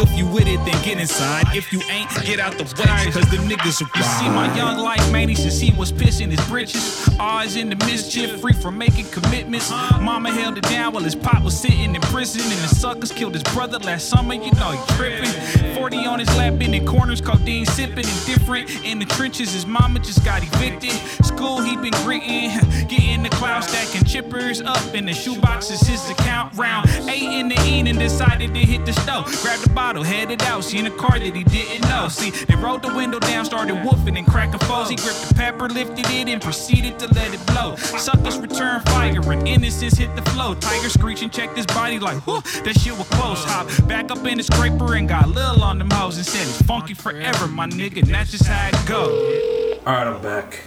If 0.00 0.16
you 0.16 0.26
with 0.26 0.46
it, 0.46 0.56
then 0.64 0.82
get 0.82 0.98
inside. 0.98 1.44
If 1.54 1.72
you 1.72 1.80
ain't, 1.90 2.08
get 2.24 2.40
out 2.40 2.56
the 2.56 2.64
way, 2.64 3.10
cause 3.12 3.28
the 3.30 3.36
niggas 3.36 3.80
will 3.80 3.90
You 3.96 4.02
see 4.02 4.28
my 4.28 4.54
young 4.56 4.78
life, 4.78 5.12
man, 5.12 5.28
he 5.28 5.34
since 5.34 5.60
he 5.60 5.72
was 5.72 5.92
pissing 5.92 6.30
his 6.30 6.40
britches. 6.48 7.08
Always 7.18 7.56
in 7.56 7.68
the 7.68 7.76
mischief, 7.84 8.40
free 8.40 8.52
from 8.52 8.78
making 8.78 9.06
commitments. 9.06 9.70
Mama 9.70 10.30
held 10.30 10.58
it 10.58 10.64
down 10.64 10.94
while 10.94 11.02
his 11.02 11.14
pop 11.14 11.42
was 11.42 11.58
sitting 11.58 11.94
in 11.94 12.00
prison. 12.00 12.42
And 12.42 12.60
the 12.62 12.74
suckers 12.74 13.12
killed 13.12 13.34
his 13.34 13.42
brother 13.42 13.78
last 13.78 14.08
summer, 14.08 14.34
you 14.34 14.52
know 14.52 14.70
he 14.70 14.94
tripping. 14.94 15.74
40 15.74 15.96
on 16.06 16.18
his 16.18 16.28
lap, 16.36 16.60
in 16.60 16.70
the 16.70 16.80
corners, 16.80 17.20
codeine 17.20 17.66
sipping 17.66 18.06
and 18.06 18.26
different. 18.26 18.70
In 18.84 18.98
the 18.98 19.06
trenches, 19.06 19.52
his 19.52 19.66
mama 19.66 19.98
just 19.98 20.24
got 20.24 20.42
evicted. 20.42 20.92
School, 21.24 21.60
he 21.60 21.76
been 21.76 21.92
gritting, 22.04 22.50
getting 22.88 23.22
the 23.22 23.30
cloud 23.30 23.64
stacking 23.64 24.02
chippers 24.02 24.64
up 24.64 24.94
in 24.94 25.06
the 25.06 25.14
shoebox 25.14 25.70
is 25.70 25.80
his 25.80 26.08
account 26.10 26.54
round. 26.54 26.88
Eight 27.08 27.22
in 27.22 27.48
the 27.48 27.60
evening, 27.66 27.98
decided 27.98 28.54
to 28.54 28.60
hit 28.60 28.86
the 28.86 28.92
stove. 28.92 29.26
Grab 29.42 29.58
the 29.60 29.70
bottle, 29.70 29.89
headed 29.98 30.42
out, 30.42 30.64
seen 30.64 30.86
a 30.86 30.90
car 30.90 31.18
that 31.18 31.34
he 31.34 31.44
didn't 31.44 31.88
know. 31.88 32.08
See, 32.08 32.30
they 32.30 32.54
rolled 32.54 32.82
the 32.82 32.94
window 32.94 33.18
down, 33.18 33.44
started 33.44 33.84
whooping 33.84 34.16
and 34.16 34.26
cracking 34.26 34.60
foes. 34.60 34.88
He 34.88 34.96
gripped 34.96 35.28
the 35.28 35.34
pepper, 35.34 35.68
lifted 35.68 36.06
it, 36.08 36.28
and 36.28 36.40
proceeded 36.40 36.98
to 37.00 37.06
let 37.14 37.34
it 37.34 37.44
blow. 37.46 37.76
Suckers 37.76 38.38
return 38.38 38.80
fire, 38.82 39.20
and 39.32 39.48
innocence 39.48 39.98
hit 39.98 40.14
the 40.16 40.22
flow. 40.30 40.54
Tiger 40.54 40.88
screeching, 40.88 41.30
checked 41.30 41.56
his 41.56 41.66
body 41.66 41.98
like, 41.98 42.24
whew, 42.26 42.40
that 42.62 42.78
shit 42.78 42.96
was 42.96 43.08
close. 43.08 43.44
Hop 43.44 43.68
back 43.88 44.10
up 44.10 44.24
in 44.24 44.38
the 44.38 44.42
scraper 44.42 44.94
and 44.94 45.08
got 45.08 45.28
Lil 45.28 45.62
on 45.62 45.78
them 45.78 45.90
hoes 45.90 46.16
and 46.16 46.26
said, 46.26 46.42
it's 46.42 46.62
funky 46.62 46.94
forever, 46.94 47.48
my 47.48 47.66
nigga, 47.66 48.02
and 48.02 48.14
that's 48.14 48.30
just 48.30 48.46
how 48.46 48.68
it 48.68 48.86
go. 48.86 49.80
All 49.86 49.92
right, 49.92 50.06
I'm 50.06 50.22
back. 50.22 50.60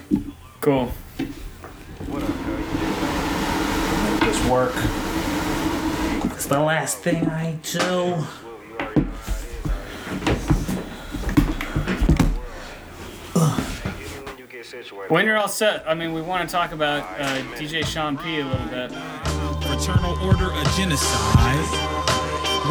Cool. 0.62 0.92
Make 1.18 1.30
this 4.20 4.46
work. 4.50 4.74
It's 6.34 6.46
the 6.46 6.60
last 6.60 6.98
thing 7.00 7.28
I 7.28 7.58
do. 7.64 8.26
When 15.10 15.26
you're 15.26 15.38
all 15.38 15.48
set, 15.50 15.84
I 15.86 15.94
mean, 15.94 16.14
we 16.14 16.22
want 16.22 16.48
to 16.48 16.52
talk 16.52 16.72
about 16.72 17.04
uh, 17.20 17.38
DJ 17.58 17.86
Sean 17.86 18.18
P 18.18 18.40
a 18.40 18.46
little 18.46 18.68
bit. 18.68 18.92
Fraternal 19.64 20.18
order 20.26 20.52
of 20.52 20.68
genocide. 20.76 21.66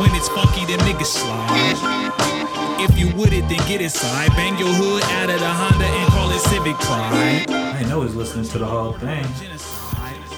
When 0.01 0.11
it's 0.15 0.29
funky, 0.29 0.65
then 0.65 0.79
niggas 0.81 1.05
slide. 1.05 2.81
If 2.81 2.99
you 2.99 3.09
with 3.15 3.33
it, 3.33 3.47
then 3.49 3.59
get 3.69 3.83
inside. 3.83 4.31
Bang 4.31 4.59
your 4.59 4.69
hood 4.73 5.03
out 5.05 5.29
of 5.29 5.39
the 5.39 5.47
Honda 5.49 5.85
and 5.85 6.11
call 6.13 6.31
it 6.31 6.41
Civic 6.41 6.77
Pride. 6.77 7.51
I 7.51 7.83
know 7.85 8.03
he's 8.03 8.15
listening 8.15 8.47
to 8.47 8.59
the 8.59 8.67
whole 8.67 8.95
thing. 8.95 9.25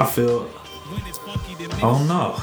I 0.00 0.06
feel. 0.06 0.44
When 0.44 1.06
it's 1.06 1.18
funky, 1.18 1.54
then 1.54 1.70
Oh 1.82 2.04
no. 2.04 2.36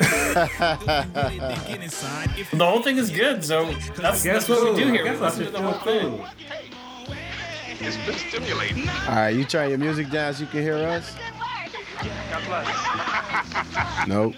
slide. 0.00 1.66
Get 1.66 1.82
inside. 1.82 2.30
If 2.38 2.50
The 2.50 2.66
whole 2.66 2.82
thing 2.82 2.98
is 2.98 3.10
good, 3.10 3.42
so 3.44 3.72
that's, 3.96 4.22
that's 4.22 4.48
what 4.48 4.62
we 4.74 4.84
do 4.84 4.92
here. 4.92 5.04
We 5.04 5.18
listen 5.18 5.46
to 5.46 5.50
the 5.50 5.62
whole 5.62 5.80
thing. 5.80 6.24
All 9.08 9.14
right, 9.14 9.30
you 9.30 9.44
try 9.44 9.66
your 9.66 9.78
music 9.78 10.10
down 10.10 10.34
so 10.34 10.42
you 10.42 10.46
can 10.48 10.62
hear 10.62 10.76
us. 10.76 11.14
Nope. 14.06 14.34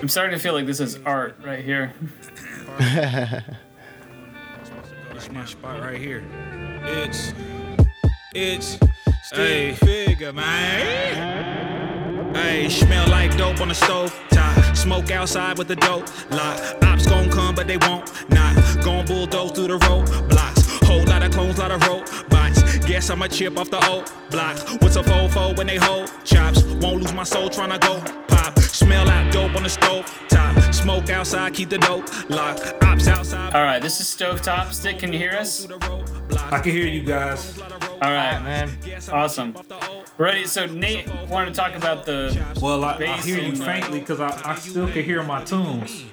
I'm 0.00 0.08
starting 0.08 0.36
to 0.36 0.42
feel 0.42 0.52
like 0.52 0.66
this 0.66 0.80
is 0.80 0.98
art 1.04 1.36
right 1.42 1.64
here. 1.64 1.92
It's 5.24 5.32
my 5.32 5.44
spot 5.46 5.80
right 5.80 5.98
here. 5.98 6.22
It's 6.84 7.32
it's 8.34 8.78
Stik 9.22 9.76
Figa, 9.76 10.34
man. 10.34 11.34
Hey, 12.34 12.68
smell 12.68 13.08
like 13.08 13.36
dope 13.36 13.60
on 13.60 13.68
the 13.68 13.74
stove 13.74 14.12
top. 14.30 14.76
Smoke 14.76 15.10
outside 15.12 15.56
with 15.56 15.68
the 15.68 15.76
dope 15.76 16.08
lock. 16.30 16.60
Ops 16.82 17.06
gon' 17.06 17.30
come, 17.30 17.54
but 17.54 17.66
they 17.66 17.76
won't 17.78 18.10
not. 18.30 18.54
Gon' 18.82 19.06
bulldoze 19.06 19.52
through 19.52 19.68
the 19.68 19.78
road 19.86 20.06
blocks. 20.28 20.66
Whole 20.86 21.04
lot 21.04 21.22
of 21.22 21.32
clones, 21.32 21.58
lot 21.58 21.70
of 21.70 21.80
robots. 21.86 22.78
Guess 22.78 23.10
I'm 23.10 23.22
a 23.22 23.28
chip 23.28 23.56
off 23.56 23.70
the 23.70 23.84
old 23.88 24.12
block. 24.30 24.58
What's 24.82 24.96
a 24.96 25.02
fofo 25.02 25.56
when 25.56 25.66
they 25.66 25.76
hold 25.76 26.10
chops? 26.24 26.62
Won't 26.64 27.02
lose 27.02 27.14
my 27.14 27.24
soul 27.24 27.48
tryna 27.48 27.80
go 27.80 28.00
pop. 28.26 28.58
Smell 28.58 29.08
out 29.08 29.32
dope 29.32 29.54
on 29.54 29.62
the 29.62 29.68
stove 29.68 30.06
top. 30.28 30.60
Smoke 30.74 31.08
outside, 31.10 31.54
keep 31.54 31.70
the 31.70 31.78
dope 31.78 32.08
locked. 32.28 32.74
Ops 32.82 33.06
outside. 33.06 33.54
All 33.54 33.62
right, 33.62 33.80
this 33.80 34.00
is 34.00 34.06
Stovetop. 34.08 34.72
Stick, 34.72 34.98
can 34.98 35.12
you 35.12 35.18
hear 35.18 35.32
us? 35.32 35.68
I 36.50 36.58
can 36.58 36.72
hear 36.72 36.86
you 36.86 37.02
guys. 37.02 37.60
All 38.04 38.12
right, 38.12 38.42
man. 38.42 38.70
Awesome. 39.10 39.56
Ready? 40.18 40.44
So 40.44 40.66
Nate 40.66 41.08
wanted 41.30 41.54
to 41.54 41.58
talk 41.58 41.74
about 41.74 42.04
the. 42.04 42.38
Well, 42.60 42.84
I, 42.84 42.96
I 42.96 42.98
bass 42.98 43.24
hear 43.24 43.38
you 43.38 43.48
and, 43.48 43.64
faintly 43.64 44.00
because 44.00 44.20
I, 44.20 44.42
I 44.44 44.56
still 44.56 44.86
can 44.88 45.04
hear 45.04 45.22
my 45.22 45.42
tunes. 45.42 46.04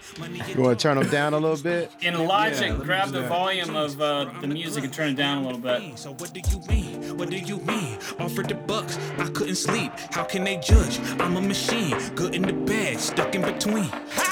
You 0.47 0.61
want 0.61 0.79
to 0.79 0.83
turn 0.83 0.97
them 0.97 1.09
down 1.09 1.33
a 1.33 1.37
little 1.37 1.61
bit? 1.61 1.91
In 1.99 2.27
Logic, 2.27 2.69
Yeah, 2.69 2.79
grab 2.81 3.09
the 3.09 3.21
that. 3.21 3.29
volume 3.29 3.75
of 3.75 3.99
uh, 3.99 4.29
the 4.39 4.47
music 4.47 4.85
and 4.85 4.93
turn 4.93 5.09
it 5.09 5.15
down 5.15 5.39
a 5.39 5.45
little 5.45 5.59
bit. 5.59 5.97
So 5.97 6.13
what 6.13 6.33
do 6.33 6.39
you 6.39 6.61
mean? 6.67 7.17
What 7.17 7.29
do 7.29 7.37
you 7.37 7.57
mean? 7.57 7.97
Offered 8.19 8.47
the 8.47 8.55
bucks, 8.55 8.97
I 9.17 9.27
couldn't 9.29 9.55
sleep. 9.55 9.91
How 10.11 10.23
can 10.23 10.43
they 10.43 10.57
judge? 10.57 10.99
I'm 11.19 11.35
a 11.35 11.41
machine, 11.41 11.95
good 12.15 12.35
in 12.35 12.43
the 12.43 12.53
bad, 12.53 12.99
stuck 12.99 13.35
in 13.35 13.41
between. 13.41 13.89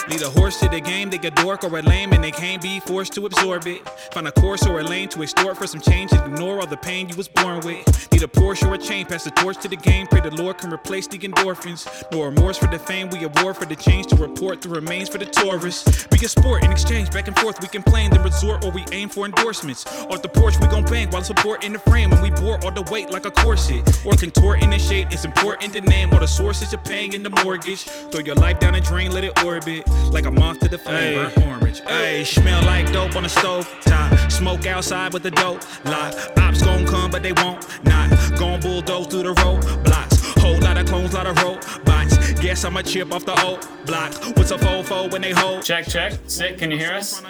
Lead 0.10 0.22
a 0.22 0.30
horse 0.30 0.60
to 0.60 0.70
the 0.70 0.82
game, 0.82 1.10
they 1.10 1.18
get 1.18 1.36
dork 1.36 1.63
or 1.63 1.78
a 1.78 1.82
lame, 1.82 2.13
and 2.13 2.24
they 2.24 2.32
can't 2.32 2.62
be 2.62 2.80
forced 2.82 3.13
to 3.13 3.25
absorb 3.25 3.68
it. 3.68 3.88
Find 4.13 4.28
a 4.28 4.32
course 4.32 4.66
or 4.66 4.80
a 4.80 4.84
lane 4.84 5.10
to 5.10 5.24
extort 5.24 5.58
for 5.58 5.68
some 5.68 5.82
change 5.82 6.12
and 6.12 6.34
ignore 6.34 6.60
all 6.60 6.68
the 6.68 6.78
pain 6.78 7.10
you 7.10 7.16
was 7.16 7.28
born 7.28 7.49
with. 7.58 8.12
Need 8.12 8.24
a 8.24 8.27
Porsche 8.27 8.68
or 8.68 8.75
a 8.75 8.77
chain, 8.77 9.06
pass 9.06 9.24
the 9.24 9.32
torch 9.32 9.58
to 9.62 9.68
the 9.68 9.75
game. 9.75 10.08
Pray 10.08 10.22
the 10.22 10.32
Lord 10.32 10.58
can 10.58 10.72
replace 10.72 11.08
the 11.08 11.18
endorphins. 11.18 11.88
No 12.12 12.24
remorse 12.24 12.58
for 12.58 12.68
the 12.68 12.79
fame, 12.79 13.10
we 13.10 13.24
award 13.24 13.58
for 13.58 13.65
the 13.65 13.75
change 13.75 14.08
to 14.08 14.15
report 14.15 14.62
the 14.62 14.70
remains 14.70 15.10
for 15.10 15.18
the 15.18 15.25
tourists. 15.25 16.08
Be 16.08 16.25
a 16.25 16.29
sport 16.29 16.63
in 16.63 16.72
exchange, 16.72 17.12
back 17.12 17.27
and 17.27 17.38
forth, 17.39 17.62
we 17.62 17.68
complain, 17.68 18.12
then 18.12 18.24
resort 18.24 18.63
or 18.63 18.72
we 18.72 18.86
aim 18.91 19.10
for 19.10 19.25
endorsements. 19.25 19.86
Off 20.10 20.22
the 20.22 20.29
porch, 20.29 20.60
we 20.60 20.68
gon' 20.68 20.86
bang 20.86 21.10
while 21.10 21.24
support 21.24 21.63
in 21.63 21.74
the 21.74 21.79
frame, 21.79 22.12
and 22.12 22.22
we 22.22 22.29
bore 22.29 22.63
all 22.63 22.72
the 22.72 22.84
weight 22.91 23.10
like 23.10 23.25
a 23.25 23.32
corset. 23.32 23.82
Or 24.06 24.13
contort 24.13 24.62
in 24.62 24.70
the 24.70 24.79
shade, 24.79 25.08
it's 25.12 25.25
important 25.25 25.74
to 25.74 25.82
name 25.82 26.13
all 26.13 26.20
the 26.20 26.27
sources 26.27 26.72
you're 26.72 26.82
paying 26.82 27.13
in 27.13 27.24
the 27.24 27.32
mortgage. 27.44 27.84
Throw 28.12 28.22
your 28.22 28.36
life 28.36 28.60
down 28.60 28.75
a 28.75 28.82
drain, 28.82 29.12
let 29.12 29.24
it 29.24 29.44
orbit 29.44 29.88
like 30.12 30.25
a 30.25 30.32
moth 30.32 30.60
to 30.60 30.68
the 30.68 30.77
flame. 30.77 31.32
Burnt 31.34 31.62
orange. 31.62 31.79
Hey, 31.82 32.24
smell 32.24 32.63
like 32.65 32.91
dope 32.91 33.15
on 33.15 33.24
the 33.24 33.29
stove 33.29 33.68
top. 33.82 34.09
Smoke 34.29 34.67
outside 34.67 35.13
with 35.13 35.24
the 35.24 35.31
dope 35.31 35.62
lock. 35.86 36.13
Ops 36.38 36.62
gon' 36.62 36.86
come, 36.86 37.12
but 37.12 37.24
they 37.24 37.33
won't 37.33 37.65
not. 37.83 38.09
Gon' 38.38 38.59
bulldoze 38.62 39.07
through 39.07 39.24
the 39.24 39.33
roadblocks. 39.33 40.39
Whole 40.39 40.59
lot 40.59 40.77
of 40.77 40.86
clones, 40.88 41.13
lot 41.13 41.27
of 41.27 41.38
robots. 41.43 42.33
Guess 42.39 42.63
I'm 42.63 42.77
a 42.77 42.83
chip 42.83 43.12
off 43.12 43.25
the 43.25 43.39
old 43.43 43.67
block. 43.86 44.13
What's 44.38 44.51
a 44.51 44.57
fofo 44.57 45.12
when 45.12 45.21
they 45.21 45.31
hold? 45.31 45.63
Check, 45.63 45.88
check. 45.88 46.13
Stick, 46.27 46.57
can 46.57 46.71
you 46.71 46.77
hear 46.77 46.93
us? 46.93 47.21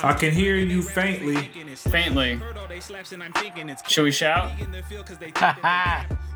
I 0.00 0.12
can 0.12 0.32
hear 0.32 0.56
you 0.56 0.80
faintly. 0.82 1.50
Faintly. 1.74 2.40
Should 3.88 4.04
we 4.04 4.12
shout? 4.12 4.52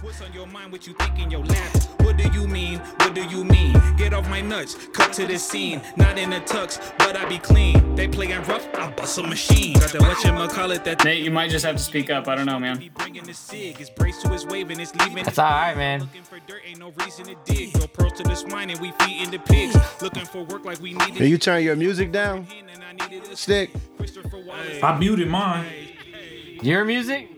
What's 0.02 0.20
on 0.20 0.32
your 0.32 0.46
mind? 0.48 0.72
What 0.72 0.86
you 0.86 0.94
think 0.94 1.20
in 1.20 1.30
your 1.30 1.44
lap? 1.44 1.76
What 2.00 2.16
do 2.16 2.28
you 2.32 2.48
mean? 2.48 2.78
What 2.78 3.14
do 3.14 3.22
you 3.24 3.44
mean? 3.44 3.72
Get 3.96 4.12
off 4.12 4.28
my 4.28 4.40
nuts, 4.40 4.88
cut 4.92 5.12
to 5.14 5.26
the 5.26 5.38
scene. 5.38 5.80
Not 5.96 6.18
in 6.18 6.30
the 6.30 6.40
tux, 6.40 6.92
but 6.98 7.16
I 7.16 7.24
be 7.28 7.38
clean. 7.38 7.94
They 7.94 8.08
playin' 8.08 8.42
rough, 8.44 8.68
I 8.74 8.90
bust 8.90 9.18
a 9.18 9.22
machine. 9.22 9.74
Got 9.74 9.92
that 9.92 10.02
whatchamacallit 10.02 10.82
that 10.84 11.04
Nate, 11.04 11.22
you 11.22 11.30
might 11.30 11.50
just 11.50 11.64
have 11.64 11.76
to 11.76 11.82
speak 11.82 12.10
up. 12.10 12.26
I 12.26 12.34
don't 12.34 12.46
know, 12.46 12.58
man. 12.58 12.78
be 12.78 12.88
bringing 12.88 13.22
the 13.22 13.32
sig. 13.32 13.80
It's 13.80 13.90
brace 13.90 14.20
to 14.22 14.28
his 14.30 14.44
wave 14.44 14.70
and 14.70 14.80
it's 14.80 14.94
leaving. 14.96 15.24
That's 15.24 15.38
all 15.38 15.48
right, 15.48 15.76
man. 15.76 16.00
Looking 16.00 16.24
for 16.24 16.40
dirt, 16.48 16.62
ain't 16.66 16.80
no 16.80 16.90
reason 16.90 17.26
to 17.26 17.36
dig. 17.44 17.72
Go 17.74 17.86
pearls 17.86 18.14
to 18.14 18.24
the 18.24 18.34
swine 18.34 18.70
and 18.70 18.80
we 18.80 18.90
feeding 19.00 19.30
the 19.30 19.38
pigs. 19.38 19.76
Looking 20.02 20.24
for 20.24 20.42
work 20.44 20.64
like 20.64 20.80
we 20.80 20.94
need 20.94 21.14
Can 21.14 21.28
you 21.28 21.38
turn 21.38 21.62
your 21.62 21.76
music 21.76 22.10
down? 22.10 22.48
Stick. 23.52 23.70
I 24.82 24.98
muted 24.98 25.28
mine. 25.28 25.66
Your 26.62 26.86
music? 26.86 27.28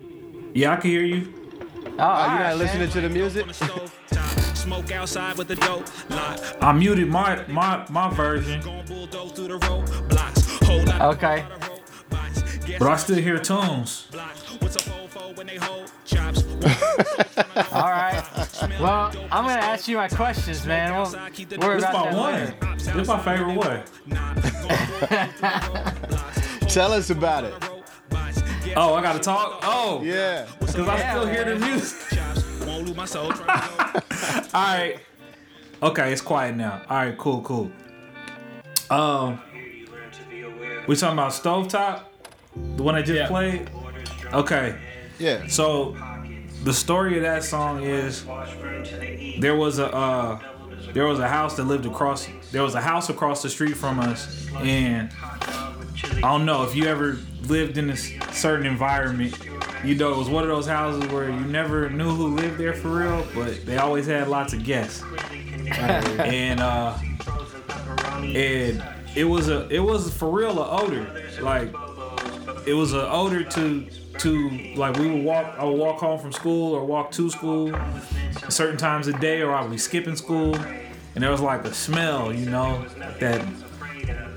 Yeah, 0.54 0.74
I 0.74 0.76
can 0.76 0.90
hear 0.90 1.02
you. 1.02 1.34
Oh, 1.34 1.90
Oh, 1.98 2.04
all 2.04 2.26
you 2.26 2.32
right, 2.34 2.38
not 2.38 2.52
ah, 2.52 2.54
listening 2.54 2.88
to 2.90 3.00
the 3.00 3.08
music? 3.08 3.52
Smoke 4.54 4.92
outside 4.92 5.36
with 5.36 5.48
the 5.48 5.56
dope 5.56 5.88
lot. 6.10 6.56
I 6.62 6.72
muted 6.72 7.08
my 7.08 7.44
my 7.48 7.84
my 7.90 8.14
version, 8.14 8.60
Gon' 8.60 8.86
bulldoze 8.86 9.32
through 9.32 9.48
the 9.48 9.58
roadblocks. 9.58 10.64
Hold 10.64 10.88
up. 10.90 11.16
Okay. 11.16 11.44
But 12.78 12.88
I 12.88 12.96
still 12.96 13.16
hear 13.16 13.38
tunes. 13.38 14.06
What's 14.60 14.76
a 14.76 14.78
fofo 14.80 15.36
when 15.36 15.46
they 15.46 15.56
hold 15.56 15.90
chops? 16.04 16.42
All 17.72 17.90
right. 17.90 18.22
Well, 18.80 19.12
I'm 19.30 19.44
gonna 19.44 19.60
ask 19.60 19.86
you 19.88 19.96
my 19.96 20.08
questions, 20.08 20.64
man. 20.66 20.92
We'll 20.92 21.10
worry 21.60 21.80
This 21.80 21.84
about 21.88 22.04
my 22.06 22.10
that 22.10 22.16
one. 22.16 22.34
later. 22.34 22.54
This 22.98 23.08
my 23.08 23.18
favorite 23.20 23.54
one. 23.54 23.82
Tell 26.68 26.92
us 26.92 27.10
about 27.10 27.44
it. 27.44 27.54
Oh, 28.76 28.94
I 28.94 29.02
gotta 29.02 29.18
talk. 29.20 29.60
Oh, 29.62 30.02
Yeah. 30.02 30.46
because 30.60 30.88
I 30.88 31.10
still 31.10 31.26
hear 31.26 31.44
the 31.44 31.56
music. 31.58 32.18
Won't 32.66 32.86
lose 32.86 32.96
my 32.96 33.04
soul. 33.04 33.26
All 33.32 33.32
right. 34.54 34.98
Okay, 35.82 36.12
it's 36.12 36.22
quiet 36.22 36.56
now. 36.56 36.82
All 36.88 36.96
right, 36.96 37.16
cool, 37.18 37.42
cool. 37.42 37.70
Um, 38.90 39.40
we 40.86 40.96
talking 40.96 41.14
about 41.18 41.32
stovetop, 41.32 42.04
the 42.76 42.82
one 42.82 42.94
I 42.94 43.02
just 43.02 43.18
Yeah. 43.18 43.28
played. 43.28 43.70
Okay, 44.32 44.74
Yeah. 45.18 45.46
so 45.48 45.96
the 46.64 46.72
story 46.72 47.16
of 47.16 47.22
that 47.22 47.44
song 47.44 47.82
is 47.82 48.24
there 49.38 49.54
was 49.56 49.78
a 49.78 49.92
uh, 49.94 50.38
there 50.92 51.06
was 51.06 51.18
a 51.18 51.28
house 51.28 51.56
that 51.56 51.64
lived 51.64 51.86
across 51.86 52.28
there 52.52 52.62
was 52.62 52.74
a 52.74 52.80
house 52.80 53.08
across 53.08 53.42
the 53.42 53.50
street 53.50 53.76
from 53.76 53.98
us, 54.00 54.46
and 54.60 55.10
I 56.16 56.20
don't 56.20 56.44
know 56.44 56.62
if 56.64 56.74
you 56.74 56.84
ever 56.86 57.18
lived 57.48 57.78
in 57.78 57.90
a 57.90 57.96
certain 58.32 58.66
environment. 58.66 59.36
You 59.84 59.94
know, 59.96 60.12
it 60.12 60.16
was 60.16 60.28
one 60.30 60.42
of 60.44 60.48
those 60.48 60.66
houses 60.66 61.04
where 61.10 61.28
you 61.28 61.40
never 61.40 61.90
knew 61.90 62.08
who 62.10 62.28
lived 62.34 62.56
there 62.58 62.72
for 62.72 62.88
real, 62.88 63.26
but 63.34 63.66
they 63.66 63.76
always 63.76 64.06
had 64.06 64.28
lots 64.28 64.52
of 64.54 64.64
guests. 64.64 65.02
and 65.78 66.60
uh, 66.60 66.96
and 68.22 68.82
it 69.16 69.24
was 69.24 69.48
a 69.48 69.68
it 69.68 69.80
was 69.80 70.12
for 70.14 70.30
real 70.30 70.58
a 70.62 70.82
odor 70.82 71.06
like 71.40 71.72
it 72.66 72.74
was 72.74 72.92
an 72.92 73.00
odor 73.00 73.44
to 73.44 73.86
to 74.18 74.50
like 74.76 74.96
we 74.96 75.08
would 75.10 75.24
walk 75.24 75.54
I 75.58 75.64
would 75.64 75.78
walk 75.78 75.98
home 76.00 76.18
from 76.18 76.32
school 76.32 76.74
or 76.74 76.84
walk 76.84 77.10
to 77.12 77.30
school 77.30 77.74
certain 78.48 78.76
times 78.76 79.08
a 79.08 79.12
day 79.12 79.42
or 79.42 79.52
I 79.52 79.62
would 79.62 79.70
be 79.70 79.78
skipping 79.78 80.16
school. 80.16 80.54
And 81.14 81.22
there 81.22 81.30
was 81.30 81.40
like 81.40 81.64
a 81.64 81.74
smell 81.74 82.32
you 82.32 82.46
know 82.46 82.84
that 83.20 83.44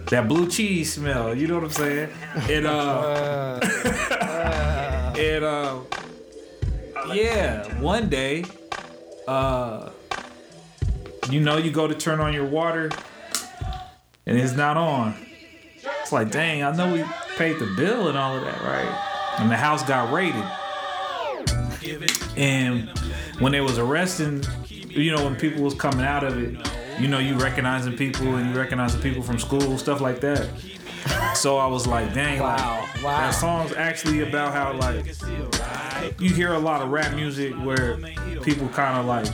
that 0.07 0.27
blue 0.27 0.47
cheese 0.49 0.93
smell 0.93 1.35
you 1.35 1.47
know 1.47 1.55
what 1.55 1.63
I'm 1.65 1.69
saying? 1.71 2.09
And 2.49 2.65
uh 2.65 3.59
and 5.17 5.43
uh 5.43 5.79
yeah 7.13 7.79
one 7.79 8.09
day 8.09 8.43
uh 9.27 9.89
you 11.29 11.39
know 11.39 11.57
you 11.57 11.71
go 11.71 11.87
to 11.87 11.95
turn 11.95 12.19
on 12.19 12.33
your 12.33 12.45
water 12.45 12.89
and 14.25 14.37
it's 14.37 14.53
not 14.53 14.75
on. 14.77 15.15
It's 16.01 16.11
like 16.11 16.31
dang 16.31 16.63
I 16.63 16.75
know 16.75 16.93
we 16.93 17.03
paid 17.37 17.59
the 17.59 17.67
bill 17.77 18.07
and 18.07 18.17
all 18.17 18.35
of 18.35 18.43
that 18.43 18.61
right? 18.61 19.39
And 19.39 19.51
the 19.51 19.57
house 19.57 19.83
got 19.83 20.11
raided. 20.11 20.43
And 22.35 22.89
when 23.39 23.51
they 23.51 23.61
was 23.61 23.77
arresting 23.77 24.43
you 24.69 25.15
know 25.15 25.23
when 25.23 25.35
people 25.35 25.63
was 25.63 25.75
coming 25.75 26.05
out 26.05 26.23
of 26.23 26.37
it 26.37 26.57
you 26.99 27.07
know 27.07 27.19
you 27.19 27.35
recognizing 27.35 27.95
people 27.95 28.35
and 28.35 28.49
you 28.49 28.59
recognizing 28.59 28.99
people 29.01 29.21
from 29.21 29.37
school 29.39 29.77
stuff 29.77 30.01
like 30.01 30.19
that. 30.21 30.49
So 31.35 31.57
I 31.57 31.67
was 31.67 31.85
like 31.87 32.13
dang 32.13 32.39
like, 32.39 32.57
Wow, 32.59 32.89
wow. 33.03 33.17
that 33.19 33.31
song's 33.31 33.73
actually 33.73 34.21
about 34.27 34.53
how 34.53 34.73
like 34.73 35.05
you 36.19 36.33
hear 36.33 36.53
a 36.53 36.59
lot 36.59 36.81
of 36.81 36.89
rap 36.89 37.13
music 37.15 37.53
where 37.63 37.97
people 38.41 38.67
kind 38.69 38.97
of 38.99 39.05
like 39.05 39.27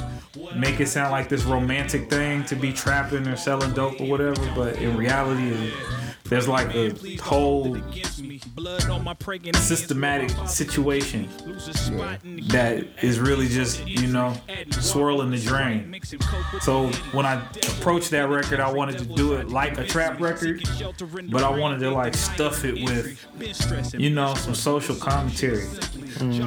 make 0.56 0.80
it 0.80 0.88
sound 0.88 1.12
like 1.12 1.30
this 1.30 1.44
romantic 1.44 2.10
thing 2.10 2.44
to 2.46 2.56
be 2.56 2.74
trapping 2.74 3.28
or 3.28 3.36
selling 3.36 3.72
dope 3.74 4.00
or 4.02 4.08
whatever, 4.08 4.42
but 4.56 4.76
in 4.78 4.98
reality, 4.98 5.72
there's 6.34 6.48
like 6.48 6.74
a 6.74 7.16
whole 7.18 7.78
Blood 8.56 8.90
on 8.90 9.04
my 9.04 9.14
pregnant 9.14 9.56
systematic 9.58 10.32
situation 10.48 11.30
that 12.50 12.86
is 13.02 13.20
really 13.20 13.48
just 13.48 13.86
you 13.88 14.08
know 14.08 14.34
swirling 14.72 15.30
the 15.30 15.40
drain. 15.40 16.00
So 16.62 16.88
when 17.12 17.26
I 17.26 17.46
approached 17.78 18.10
that 18.12 18.30
record, 18.30 18.60
I 18.60 18.72
wanted 18.72 18.98
to 19.00 19.06
do 19.06 19.34
it 19.34 19.50
like 19.50 19.78
a 19.78 19.86
trap 19.86 20.20
record, 20.20 20.64
but 21.30 21.44
I 21.44 21.50
wanted 21.58 21.80
to 21.80 21.92
like 21.92 22.16
stuff 22.16 22.66
it 22.66 22.84
with 22.84 23.94
you 23.94 24.10
know 24.10 24.34
some 24.36 24.56
social 24.56 24.96
commentary. 24.96 25.68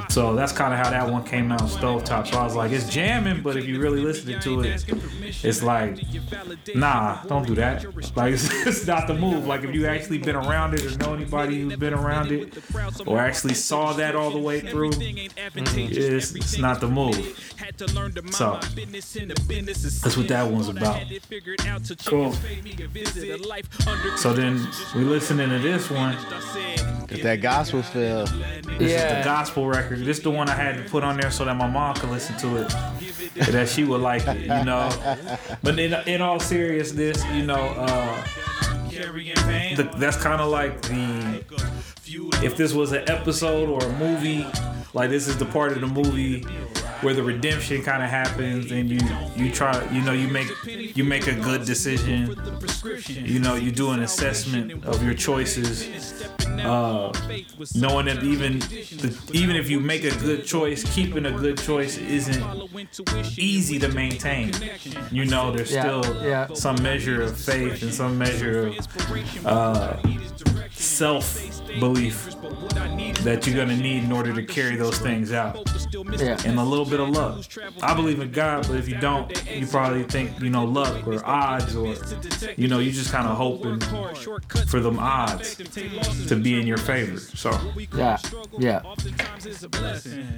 So 0.08 0.34
that's 0.34 0.52
kind 0.52 0.72
of 0.72 0.78
how 0.78 0.90
that 0.90 1.10
one 1.10 1.24
came 1.24 1.52
out, 1.52 1.60
Stovetop. 1.62 2.28
So 2.28 2.38
I 2.38 2.44
was 2.44 2.56
like, 2.56 2.72
it's 2.72 2.88
jamming, 2.88 3.42
but 3.42 3.56
if 3.56 3.66
you 3.66 3.80
really 3.80 4.00
listen 4.00 4.40
to 4.40 4.60
it, 4.62 4.84
it's 5.44 5.62
like, 5.62 6.02
nah, 6.74 7.22
don't 7.24 7.46
do 7.46 7.54
that. 7.56 7.84
Like 8.16 8.34
it's, 8.34 8.48
it's 8.66 8.86
not 8.86 9.06
the 9.06 9.14
move. 9.14 9.46
Like 9.46 9.62
if 9.62 9.74
you 9.74 9.86
actually 9.86 10.18
been 10.18 10.36
around 10.36 10.74
it 10.74 10.84
or 10.84 10.96
know 10.98 11.14
anybody 11.14 11.75
who's 11.76 11.90
been 11.90 11.94
around 11.98 12.32
it 12.32 12.58
or 13.06 13.18
actually 13.18 13.54
saw 13.54 13.92
that 13.94 14.14
all 14.14 14.30
the 14.30 14.38
way 14.38 14.60
through, 14.60 14.92
it's, 14.96 16.34
it's 16.34 16.58
not 16.58 16.80
the 16.80 16.88
move. 16.88 17.14
So 18.30 18.58
that's 20.02 20.16
what 20.16 20.28
that 20.28 20.50
one's 20.50 20.68
about. 20.68 21.02
Cool. 22.04 22.32
So 24.16 24.32
then 24.32 24.66
we 24.94 25.04
listening 25.04 25.50
to 25.50 25.58
this 25.58 25.90
one. 25.90 26.16
Get 27.06 27.22
that 27.22 27.40
gospel 27.40 27.82
feel. 27.82 28.26
This 28.26 28.32
is 28.32 28.78
the 28.78 28.84
Yeah. 28.88 29.24
gospel 29.24 29.66
record. 29.66 30.00
This 30.00 30.18
is 30.18 30.22
the 30.24 30.30
one 30.30 30.48
I 30.48 30.54
had 30.54 30.82
to 30.82 30.90
put 30.90 31.04
on 31.04 31.16
there 31.16 31.30
so 31.30 31.44
that 31.44 31.54
my 31.56 31.68
mom 31.68 31.94
could 31.94 32.10
listen 32.10 32.36
to 32.38 32.56
it. 32.62 32.74
that 33.52 33.68
she 33.68 33.84
would 33.84 34.00
like 34.00 34.26
it, 34.26 34.40
you 34.40 34.64
know. 34.64 34.88
But 35.62 35.78
in, 35.78 35.92
in 36.08 36.20
all 36.22 36.40
seriousness, 36.40 37.22
you 37.34 37.42
know, 37.44 37.54
uh, 37.76 38.24
the, 39.76 39.84
that's 39.96 40.16
kind 40.16 40.40
of 40.40 40.50
like 40.50 40.80
the 40.82 41.44
if 42.42 42.56
this 42.56 42.72
was 42.72 42.92
an 42.92 43.08
episode 43.08 43.68
or 43.68 43.82
a 43.82 43.98
movie, 43.98 44.46
like 44.94 45.10
this 45.10 45.28
is 45.28 45.36
the 45.38 45.44
part 45.46 45.72
of 45.72 45.80
the 45.80 45.86
movie 45.86 46.44
where 47.02 47.14
the 47.14 47.22
redemption 47.22 47.82
kind 47.82 48.02
of 48.02 48.08
happens 48.08 48.70
and 48.72 48.88
you 48.90 48.98
you 49.36 49.50
try 49.52 49.82
you 49.92 50.00
know 50.02 50.12
you 50.12 50.28
make 50.28 50.48
you 50.96 51.04
make 51.04 51.26
a 51.26 51.34
good 51.34 51.64
decision 51.64 52.34
you 53.06 53.38
know 53.38 53.54
you 53.54 53.70
do 53.70 53.90
an 53.90 54.02
assessment 54.02 54.84
of 54.84 55.02
your 55.04 55.14
choices 55.14 55.88
uh, 56.60 57.12
knowing 57.74 58.06
that 58.06 58.22
even 58.22 58.58
the, 58.60 59.30
even 59.32 59.56
if 59.56 59.68
you 59.68 59.78
make 59.78 60.04
a 60.04 60.16
good 60.20 60.44
choice 60.44 60.82
keeping 60.94 61.26
a 61.26 61.32
good 61.32 61.58
choice 61.58 61.98
isn't 61.98 62.42
easy 63.38 63.78
to 63.78 63.88
maintain 63.88 64.52
you 65.10 65.24
know 65.26 65.52
there's 65.52 65.72
Yeah, 65.72 65.82
still 66.00 66.24
yeah. 66.24 66.46
some 66.54 66.82
measure 66.82 67.22
of 67.22 67.36
faith 67.36 67.82
and 67.82 67.92
some 67.92 68.16
measure 68.16 68.68
of 68.68 69.46
uh, 69.46 69.96
self 70.70 71.38
belief 71.78 72.30
that 73.24 73.46
you're 73.46 73.56
gonna 73.56 73.76
need 73.76 74.04
in 74.04 74.12
order 74.12 74.32
to 74.32 74.42
carry 74.42 74.76
those 74.76 74.98
things 74.98 75.32
out 75.32 75.56
Yeah. 76.18 76.38
and 76.46 76.58
a 76.58 76.64
little 76.64 76.85
bit 76.86 77.00
of 77.00 77.10
luck. 77.10 77.44
I 77.82 77.94
believe 77.94 78.20
in 78.20 78.30
God, 78.30 78.66
but 78.66 78.76
if 78.76 78.88
you 78.88 78.98
don't, 78.98 79.30
you 79.50 79.66
probably 79.66 80.04
think 80.04 80.40
you 80.40 80.50
know 80.50 80.64
luck 80.64 81.06
or 81.06 81.24
odds 81.24 81.74
or 81.76 81.94
you 82.56 82.68
know 82.68 82.78
you 82.78 82.90
just 82.92 83.12
kind 83.12 83.26
of 83.26 83.36
hoping 83.36 83.80
for 84.66 84.80
them 84.80 84.98
odds 84.98 85.56
to 86.28 86.36
be 86.36 86.58
in 86.60 86.66
your 86.66 86.78
favor. 86.78 87.18
So 87.18 87.50
Yeah. 87.94 88.18
Yeah. 88.58 88.82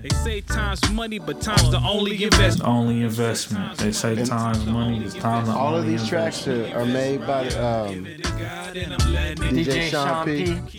They 0.02 0.08
say 0.10 0.40
time's 0.40 0.90
money, 0.90 1.18
but 1.18 1.40
time's 1.40 1.70
the 1.70 1.80
only 1.84 2.22
investment. 2.24 2.68
only 2.68 3.02
investment. 3.02 3.78
They 3.78 3.92
say 3.92 4.24
time's 4.24 4.64
money 4.66 5.04
is 5.04 5.14
time. 5.14 5.46
the 5.46 5.52
All 5.52 5.76
of 5.76 5.86
these 5.86 6.06
tracks 6.06 6.46
are, 6.48 6.66
are 6.76 6.84
made 6.84 7.20
by 7.26 7.48
um, 7.48 8.04
DJ, 8.04 9.64
DJ 9.64 9.90
Sean 9.90 10.08
Sean 10.08 10.26
P. 10.26 10.60
P. 10.70 10.78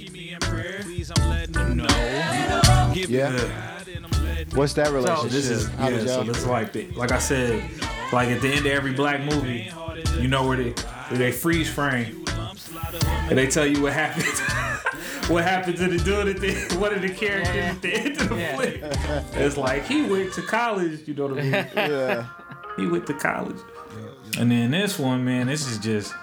Yeah. 3.07 3.68
What's 4.59 4.73
that 4.73 4.91
relationship? 4.91 5.31
This 5.31 5.49
is 5.49 5.69
How 5.69 5.87
yeah. 5.87 5.99
So 5.99 6.15
y'all- 6.15 6.23
this 6.25 6.37
is 6.39 6.45
like 6.45 6.73
the, 6.73 6.87
like 6.91 7.13
I 7.13 7.19
said, 7.19 7.63
like 8.11 8.27
at 8.27 8.41
the 8.41 8.49
end 8.49 8.65
of 8.65 8.73
every 8.73 8.91
black 8.91 9.21
movie, 9.21 9.71
you 10.19 10.27
know 10.27 10.45
where 10.45 10.57
they 10.57 10.71
where 11.07 11.17
they 11.17 11.31
freeze 11.31 11.69
frame 11.69 12.25
and 13.29 13.37
they 13.37 13.47
tell 13.47 13.65
you 13.65 13.81
what 13.81 13.93
happened. 13.93 14.25
what 15.31 15.45
happened 15.45 15.77
to 15.77 15.87
the 15.87 15.97
dude 15.97 16.27
at 16.27 16.41
the 16.41 16.75
one 16.77 16.93
of 16.93 17.01
the 17.01 17.07
characters 17.07 17.55
at 17.55 17.81
the 17.81 17.89
end 17.89 18.19
of 18.19 18.27
the 18.27 18.35
Yeah. 18.35 18.55
flick? 18.57 18.81
It's 19.35 19.55
like 19.55 19.85
he 19.85 20.03
went 20.09 20.33
to 20.33 20.41
college. 20.41 21.07
You 21.07 21.13
know 21.13 21.27
what 21.27 21.39
I 21.39 21.41
mean? 21.41 21.51
yeah. 21.75 22.27
he 22.75 22.85
went 22.85 23.07
to 23.07 23.13
college. 23.13 23.55
And 24.37 24.51
then 24.51 24.71
this 24.71 24.99
one, 24.99 25.23
man, 25.23 25.47
this 25.47 25.71
is 25.71 25.77
just 25.77 26.13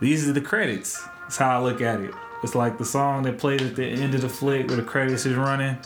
these 0.00 0.28
are 0.28 0.34
the 0.34 0.42
credits. 0.42 1.02
That's 1.22 1.38
how 1.38 1.58
I 1.58 1.62
look 1.62 1.80
at 1.80 1.98
it. 2.02 2.12
It's 2.42 2.54
like 2.54 2.76
the 2.76 2.84
song 2.84 3.22
that 3.22 3.38
played 3.38 3.62
at 3.62 3.74
the 3.74 3.86
end 3.86 4.14
of 4.14 4.20
the 4.20 4.28
flick 4.28 4.68
where 4.68 4.76
the 4.76 4.82
credits 4.82 5.24
is 5.24 5.34
running. 5.34 5.78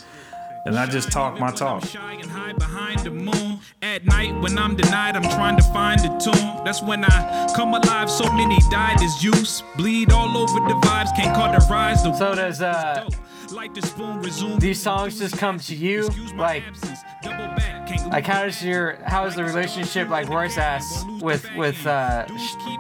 And 0.67 0.79
I 0.79 0.87
just 0.87 1.11
talk 1.11 1.39
my 1.39 1.51
talk. 1.51 1.85
Shy 1.87 2.13
and 2.15 2.25
hide 2.31 2.59
behind 2.59 3.01
the 3.01 3.11
moon. 3.11 3.61
At 3.83 4.05
night 4.05 4.39
when 4.41 4.59
I'm 4.59 4.77
denied, 4.77 5.17
I'm 5.17 5.23
trying 5.23 5.57
to 5.57 5.63
find 5.65 6.01
a 6.01 6.09
tune. 6.19 6.65
That's 6.65 6.83
when 6.83 7.05
I 7.05 7.51
come 7.55 7.73
alive. 7.75 8.11
So 8.11 8.25
many 8.33 8.59
died 8.71 9.01
as 9.03 9.23
use. 9.23 9.63
Bleed 9.77 10.13
all 10.13 10.37
over 10.37 10.55
the 10.69 10.75
vibes. 10.87 11.15
Can't 11.17 11.35
cauterize 11.35 12.03
the 12.03 12.13
So 12.15 12.35
does 12.35 12.61
uh 12.61 13.09
Light 13.51 13.75
the 13.75 13.81
spoon, 13.81 14.21
resume. 14.21 14.59
these 14.59 14.83
songs 14.83 15.19
just 15.19 15.39
come 15.39 15.59
to 15.61 15.75
you? 15.75 16.11
Like 16.37 16.65
like 18.13 18.27
how 18.27 18.45
does 18.45 18.63
your 18.63 18.99
how 19.07 19.25
is 19.25 19.35
the 19.37 19.45
relationship 19.45 20.11
like 20.11 20.29
Royce 20.29 20.59
asked 20.59 21.07
with 21.23 21.49
with 21.57 21.87
uh 21.87 22.27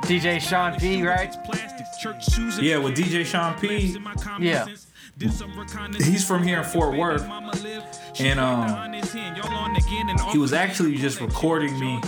DJ 0.03 0.41
Sean 0.41 0.79
P, 0.79 1.03
right? 1.03 1.35
Yeah, 2.61 2.79
with 2.79 2.97
DJ 2.97 3.25
Sean 3.25 3.55
P, 3.59 3.97
Yeah. 4.41 4.67
He's 5.21 6.25
from 6.27 6.43
here 6.43 6.59
in 6.59 6.65
Fort 6.65 6.97
Worth. 6.97 7.23
And 8.21 8.41
um 8.41 8.93
he 10.31 10.39
was 10.39 10.53
actually 10.53 10.97
just 10.97 11.21
recording 11.21 11.79
me 11.79 12.01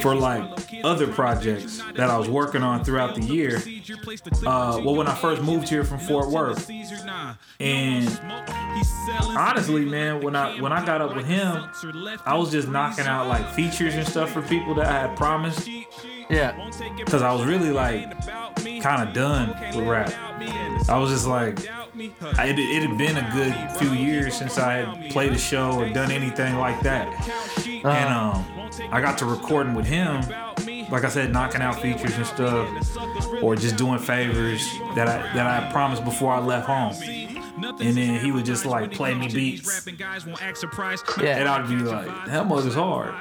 for 0.00 0.14
like 0.14 0.44
other 0.84 1.06
projects 1.06 1.82
that 1.94 2.10
I 2.10 2.18
was 2.18 2.28
working 2.28 2.62
on 2.62 2.84
throughout 2.84 3.14
the 3.14 3.22
year. 3.22 3.62
Uh, 4.46 4.80
well, 4.84 4.94
when 4.94 5.06
I 5.08 5.14
first 5.14 5.42
moved 5.42 5.68
here 5.68 5.84
from 5.84 5.98
Fort 5.98 6.28
Worth, 6.30 6.70
and 7.60 8.20
honestly, 9.36 9.84
man, 9.84 10.20
when 10.20 10.36
I 10.36 10.60
when 10.60 10.72
I 10.72 10.84
got 10.84 11.00
up 11.00 11.14
with 11.16 11.26
him, 11.26 11.68
I 12.24 12.34
was 12.36 12.50
just 12.50 12.68
knocking 12.68 13.06
out 13.06 13.28
like 13.28 13.48
features 13.50 13.94
and 13.94 14.06
stuff 14.06 14.30
for 14.32 14.42
people 14.42 14.74
that 14.76 14.86
I 14.86 15.00
had 15.08 15.16
promised 15.16 15.68
Yeah. 16.30 16.52
because 16.96 17.22
I 17.22 17.32
was 17.32 17.44
really 17.44 17.70
like 17.70 18.10
kind 18.82 19.06
of 19.08 19.14
done 19.14 19.48
with 19.76 19.86
rap. 19.86 20.12
I 20.88 20.98
was 20.98 21.10
just 21.10 21.26
like, 21.26 21.58
it, 21.94 22.58
it 22.58 22.88
had 22.88 22.98
been 22.98 23.16
a 23.16 23.30
good 23.32 23.78
few 23.78 23.92
years 23.92 24.34
since 24.34 24.58
I 24.58 24.84
had 24.84 25.10
played 25.10 25.32
a 25.32 25.38
show 25.38 25.72
or 25.72 25.88
done 25.90 26.10
anything 26.10 26.56
like 26.56 26.80
that. 26.80 27.06
And 27.66 28.08
um, 28.14 28.44
I 28.90 29.00
got 29.00 29.18
to 29.18 29.26
recording 29.26 29.74
with 29.74 29.86
him, 29.86 30.22
like 30.90 31.04
I 31.04 31.08
said, 31.08 31.32
knocking 31.32 31.60
out 31.60 31.80
features 31.80 32.16
and 32.16 32.26
stuff, 32.26 33.42
or 33.42 33.56
just 33.56 33.76
doing 33.76 33.98
favors 33.98 34.66
that 34.94 35.08
I 35.08 35.34
that 35.34 35.46
I 35.46 35.70
promised 35.70 36.04
before 36.04 36.32
I 36.32 36.38
left 36.38 36.66
home. 36.66 36.94
And 37.56 37.96
then 37.96 38.20
he 38.24 38.32
would 38.32 38.44
just 38.44 38.64
like 38.64 38.92
play 38.92 39.14
me 39.14 39.28
beats, 39.28 39.86
and 39.86 39.98
Yeah. 41.22 41.54
I'd 41.54 41.68
be 41.68 41.76
like, 41.76 42.26
"That 42.26 42.46
mother's 42.46 42.74
hard." 42.74 43.14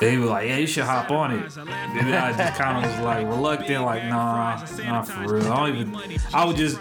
And 0.00 0.10
he 0.10 0.16
was 0.18 0.30
like, 0.30 0.48
"Yeah, 0.48 0.56
you 0.58 0.66
should 0.66 0.84
hop 0.84 1.10
on 1.10 1.32
it." 1.32 1.56
And 1.56 1.68
then 1.68 2.14
I 2.14 2.32
just 2.36 2.58
kind 2.58 2.84
of 2.84 2.90
was 2.92 3.00
like 3.00 3.26
reluctant, 3.26 3.84
like, 3.84 4.04
"Nah, 4.04 4.62
not 4.84 5.08
for 5.08 5.34
real." 5.34 5.52
I 5.52 5.66
don't 5.68 5.76
even. 5.76 6.18
I 6.32 6.44
would 6.44 6.56
just, 6.56 6.78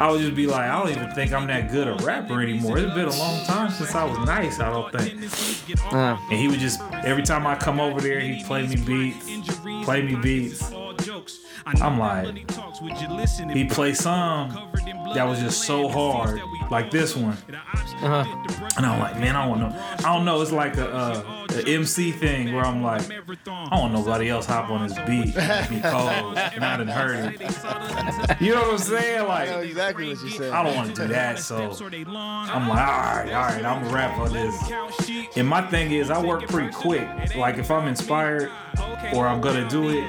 I 0.00 0.10
would 0.10 0.20
just 0.20 0.34
be 0.36 0.46
like, 0.46 0.70
"I 0.70 0.78
don't 0.80 0.90
even 0.90 1.10
think 1.12 1.32
I'm 1.32 1.46
that 1.48 1.70
good 1.72 1.88
a 1.88 1.94
rapper 2.04 2.40
anymore." 2.40 2.78
It's 2.78 2.94
been 2.94 3.08
a 3.08 3.16
long 3.18 3.44
time 3.46 3.70
since 3.70 3.94
I 3.94 4.04
was 4.04 4.18
nice. 4.26 4.60
I 4.60 4.70
don't 4.70 4.92
think. 4.92 5.20
Uh, 5.92 6.16
And 6.30 6.38
he 6.38 6.48
would 6.48 6.60
just 6.60 6.80
every 7.04 7.22
time 7.22 7.46
I 7.46 7.56
come 7.56 7.80
over 7.80 8.00
there, 8.00 8.20
he'd 8.20 8.44
play 8.46 8.66
me 8.66 8.76
beats, 8.76 9.26
play 9.84 10.02
me 10.02 10.14
beats. 10.14 10.72
I'm 11.66 11.98
like, 11.98 12.26
he 13.52 13.64
play 13.64 13.94
some 13.94 14.50
that 15.14 15.24
was 15.24 15.38
just 15.40 15.62
so 15.62 15.88
hard, 15.88 16.40
like 16.70 16.90
this 16.90 17.14
one. 17.16 17.36
uh, 18.02 18.24
And 18.76 18.84
I'm 18.86 18.98
like, 18.98 19.18
man, 19.18 19.36
I 19.36 19.46
don't 19.46 19.60
know. 19.60 19.78
I 19.98 20.14
don't 20.14 20.24
know. 20.24 20.40
It's 20.42 20.50
like 20.52 20.76
a, 20.76 20.88
uh, 20.92 21.46
a 21.54 21.62
MC 21.68 22.10
thing 22.10 22.52
where 22.52 22.64
I'm 22.64 22.82
like, 22.82 23.02
I 23.10 23.68
don't 23.70 23.80
want 23.80 23.92
nobody 23.92 24.28
else 24.28 24.46
hop 24.46 24.70
on 24.70 24.88
this 24.88 24.98
beat. 25.06 25.34
It's 25.36 25.68
be 25.68 25.80
cold. 25.80 26.36
And 26.36 26.64
I 26.64 26.76
done 26.76 26.88
heard 26.88 27.34
it. 27.40 27.40
You 28.40 28.54
know 28.54 28.62
what 28.62 28.70
I'm 28.72 28.78
saying? 28.78 29.20
I 29.20 29.22
know 29.22 29.28
Like, 29.58 29.66
exactly 29.68 30.08
what 30.08 30.22
you 30.24 30.30
said. 30.30 30.52
I 30.52 30.62
don't 30.62 30.74
want 30.74 30.94
to 30.96 31.02
do 31.02 31.08
that. 31.08 31.38
So 31.38 31.56
I'm 31.56 32.68
like, 32.68 32.78
all 32.78 33.14
right, 33.14 33.32
all 33.32 33.42
right, 33.44 33.64
I'm 33.64 33.82
gonna 33.84 33.94
rap 33.94 34.18
on 34.18 34.32
this. 34.32 35.36
And 35.36 35.46
my 35.46 35.62
thing 35.70 35.92
is, 35.92 36.10
I 36.10 36.22
work 36.22 36.46
pretty 36.48 36.72
quick. 36.72 37.06
Like 37.36 37.58
if 37.58 37.70
I'm 37.70 37.86
inspired 37.88 38.50
or 39.12 39.26
I'm 39.26 39.40
gonna 39.40 39.68
do 39.68 39.90
it, 39.90 40.04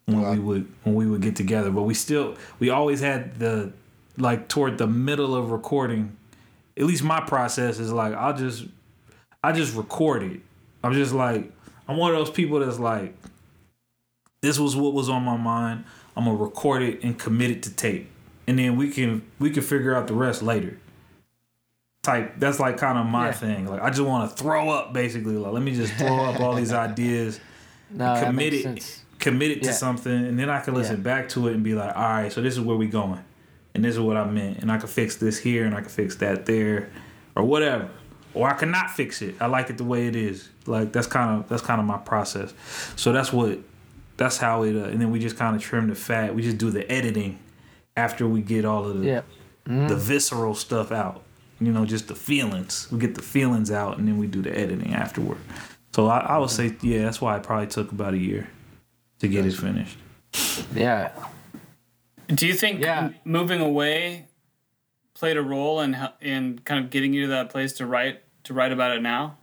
when 0.07 0.21
Wow. 0.21 0.31
we 0.33 0.39
would 0.39 0.67
when 0.83 0.95
we 0.95 1.05
would 1.05 1.21
get 1.21 1.35
together. 1.35 1.69
But 1.69 1.83
we 1.83 1.93
still 1.93 2.35
we 2.59 2.69
always 2.71 2.99
had 3.01 3.37
the 3.39 3.71
like 4.17 4.47
toward 4.49 4.77
the 4.79 4.87
middle 4.87 5.35
of 5.35 5.51
recording. 5.51 6.15
At 6.75 6.85
least 6.85 7.03
my 7.03 7.21
process 7.21 7.77
is 7.79 7.91
like 7.93 8.13
I'll 8.13 8.35
just 8.35 8.65
I 9.43 9.51
just 9.51 9.75
record 9.75 10.23
it. 10.23 10.39
I'm 10.83 10.93
just 10.93 11.13
like 11.13 11.51
I'm 11.87 11.97
one 11.97 12.11
of 12.11 12.17
those 12.17 12.31
people 12.31 12.59
that's 12.59 12.79
like 12.79 13.13
this 14.41 14.57
was 14.59 14.75
what 14.75 14.93
was 14.93 15.09
on 15.09 15.23
my 15.23 15.37
mind. 15.37 15.83
I'm 16.15 16.25
gonna 16.25 16.37
record 16.37 16.81
it 16.81 17.03
and 17.03 17.17
commit 17.17 17.51
it 17.51 17.63
to 17.63 17.69
tape, 17.73 18.09
and 18.47 18.57
then 18.57 18.75
we 18.77 18.89
can 18.89 19.21
we 19.39 19.49
can 19.51 19.61
figure 19.61 19.93
out 19.95 20.07
the 20.07 20.13
rest 20.13 20.41
later. 20.41 20.77
Type 22.03 22.35
that's 22.39 22.59
like 22.59 22.77
kind 22.77 22.97
of 22.97 23.05
my 23.05 23.27
Yeah. 23.27 23.31
thing. 23.33 23.67
Like 23.67 23.81
I 23.81 23.89
just 23.89 24.01
want 24.01 24.29
to 24.29 24.35
throw 24.41 24.69
up 24.69 24.93
basically. 24.93 25.35
Like 25.35 25.51
let 25.51 25.61
me 25.63 25.75
just 25.75 25.93
throw 25.95 26.23
up 26.25 26.39
all 26.39 26.55
these 26.55 26.71
ideas, 26.87 27.39
No, 27.91 28.19
commit 28.23 28.53
it, 28.53 28.63
sense. 28.63 29.03
Commit 29.19 29.51
it 29.51 29.61
to 29.63 29.67
Yeah. 29.69 29.73
something, 29.73 30.11
and 30.25 30.37
then 30.39 30.49
I 30.49 30.59
can 30.59 30.73
listen 30.73 30.97
Yeah. 30.97 31.01
back 31.03 31.29
to 31.29 31.47
it 31.47 31.53
and 31.55 31.63
be 31.63 31.73
like, 31.73 31.95
all 31.95 32.03
right, 32.03 32.31
so 32.31 32.41
this 32.41 32.53
is 32.53 32.61
where 32.61 32.77
we 32.77 32.87
going, 32.87 33.19
and 33.73 33.83
this 33.83 33.95
is 33.95 33.99
what 33.99 34.17
I 34.17 34.25
meant, 34.29 34.59
and 34.59 34.71
I 34.71 34.77
can 34.77 34.87
fix 34.87 35.15
this 35.15 35.37
here, 35.39 35.65
and 35.65 35.73
I 35.75 35.81
can 35.81 35.89
fix 35.89 36.15
that 36.17 36.45
there, 36.45 36.89
or 37.35 37.43
whatever, 37.43 37.89
or 38.33 38.47
I 38.49 38.53
cannot 38.53 38.91
fix 38.91 39.21
it. 39.21 39.35
I 39.39 39.47
like 39.47 39.69
it 39.69 39.77
the 39.77 39.83
way 39.83 40.07
it 40.07 40.15
is. 40.15 40.49
Like 40.65 40.91
that's 40.91 41.07
kind 41.07 41.39
of 41.39 41.49
that's 41.49 41.61
kind 41.63 41.79
of 41.79 41.87
my 41.87 41.97
process. 41.97 42.53
So 42.95 43.11
that's 43.11 43.31
what 43.33 43.59
that's 44.17 44.37
how 44.37 44.63
it. 44.63 44.75
Uh, 44.75 44.85
and 44.85 44.99
then 45.01 45.11
we 45.11 45.19
just 45.19 45.37
kind 45.37 45.55
of 45.55 45.61
trim 45.61 45.87
the 45.89 45.95
fat. 45.95 46.35
We 46.35 46.41
just 46.41 46.57
do 46.57 46.69
the 46.71 46.89
editing 46.91 47.39
after 47.95 48.27
we 48.27 48.41
get 48.41 48.65
all 48.65 48.85
of 48.85 48.99
the 48.99 49.05
Yep. 49.05 49.25
the 49.65 49.95
visceral 49.95 50.53
stuff 50.55 50.91
out. 50.91 51.21
You 51.59 51.71
know, 51.71 51.85
just 51.85 52.07
the 52.07 52.15
feelings. 52.15 52.87
We 52.91 52.99
get 52.99 53.15
the 53.15 53.21
feelings 53.23 53.71
out, 53.71 53.97
and 53.97 54.07
then 54.07 54.17
we 54.19 54.27
do 54.27 54.41
the 54.43 54.55
editing 54.55 54.93
afterward. 54.93 55.37
So 55.95 56.05
I, 56.07 56.19
I 56.19 56.37
would 56.37 56.51
say, 56.51 56.75
yeah, 56.81 57.03
that's 57.05 57.19
why 57.21 57.35
it 57.37 57.43
probably 57.43 57.65
took 57.67 57.91
about 57.91 58.13
a 58.13 58.17
year 58.19 58.47
to 59.19 59.27
get 59.27 59.45
it 59.45 59.53
finished. 59.53 59.97
Yeah. 60.75 61.11
Do 62.27 62.45
you 62.47 62.53
think 62.53 62.81
Yeah. 62.81 63.11
moving 63.25 63.61
away 63.61 64.27
played 65.13 65.37
a 65.37 65.41
role 65.41 65.79
in 65.81 65.97
in 66.21 66.59
kind 66.59 66.83
of 66.83 66.91
getting 66.91 67.13
you 67.13 67.23
to 67.23 67.27
that 67.29 67.49
place 67.49 67.73
to 67.73 67.85
write 67.85 68.21
to 68.43 68.53
write 68.53 68.71
about 68.71 68.95
it 68.95 69.01
now? 69.01 69.37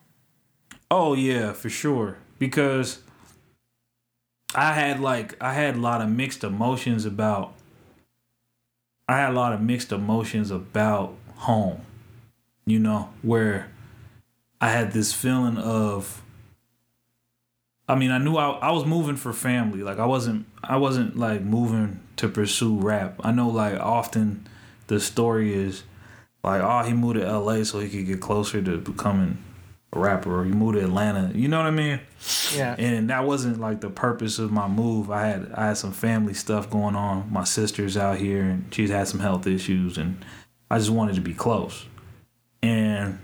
Oh 0.90 1.14
yeah, 1.14 1.52
for 1.52 1.68
sure. 1.70 2.18
Because 2.38 3.00
I 4.54 4.72
had 4.74 5.00
like 5.00 5.36
I 5.42 5.54
had 5.54 5.74
a 5.76 5.80
lot 5.80 6.00
of 6.00 6.08
mixed 6.08 6.44
emotions 6.44 7.04
about 7.04 7.54
I 9.08 9.18
had 9.18 9.30
a 9.30 9.32
lot 9.32 9.52
of 9.52 9.60
mixed 9.60 9.90
emotions 9.92 10.50
about 10.50 11.14
home. 11.36 11.80
You 12.66 12.78
know, 12.78 13.10
where 13.22 13.70
I 14.60 14.70
had 14.70 14.92
this 14.92 15.12
feeling 15.12 15.58
of 15.58 16.22
I 17.88 17.94
mean, 17.94 18.10
I 18.10 18.18
knew 18.18 18.36
I, 18.36 18.50
I 18.50 18.70
was 18.70 18.86
moving 18.86 19.16
for 19.16 19.32
family. 19.32 19.82
Like 19.82 19.98
I 19.98 20.06
wasn't 20.06 20.46
I 20.62 20.76
wasn't 20.76 21.18
like 21.18 21.42
moving 21.42 22.00
to 22.16 22.28
pursue 22.28 22.78
rap. 22.78 23.20
I 23.20 23.32
know 23.32 23.48
like 23.48 23.78
often 23.78 24.46
the 24.86 25.00
story 25.00 25.52
is 25.54 25.82
like, 26.42 26.62
oh, 26.62 26.82
he 26.82 26.92
moved 26.92 27.20
to 27.20 27.38
LA 27.38 27.64
so 27.64 27.80
he 27.80 27.88
could 27.88 28.06
get 28.06 28.20
closer 28.20 28.62
to 28.62 28.78
becoming 28.78 29.38
a 29.92 29.98
rapper, 29.98 30.40
or 30.40 30.44
he 30.44 30.50
moved 30.50 30.76
to 30.76 30.84
Atlanta. 30.84 31.30
You 31.34 31.48
know 31.48 31.58
what 31.58 31.66
I 31.66 31.70
mean? 31.70 32.00
Yeah. 32.54 32.74
And 32.78 33.10
that 33.10 33.24
wasn't 33.24 33.60
like 33.60 33.80
the 33.80 33.90
purpose 33.90 34.38
of 34.38 34.50
my 34.50 34.66
move. 34.66 35.10
I 35.10 35.26
had 35.26 35.52
I 35.52 35.66
had 35.68 35.76
some 35.76 35.92
family 35.92 36.34
stuff 36.34 36.70
going 36.70 36.96
on. 36.96 37.30
My 37.30 37.44
sister's 37.44 37.96
out 37.96 38.18
here, 38.18 38.42
and 38.42 38.72
she's 38.74 38.90
had 38.90 39.08
some 39.08 39.20
health 39.20 39.46
issues, 39.46 39.98
and 39.98 40.24
I 40.70 40.78
just 40.78 40.90
wanted 40.90 41.16
to 41.16 41.20
be 41.20 41.34
close. 41.34 41.84
And 42.62 43.18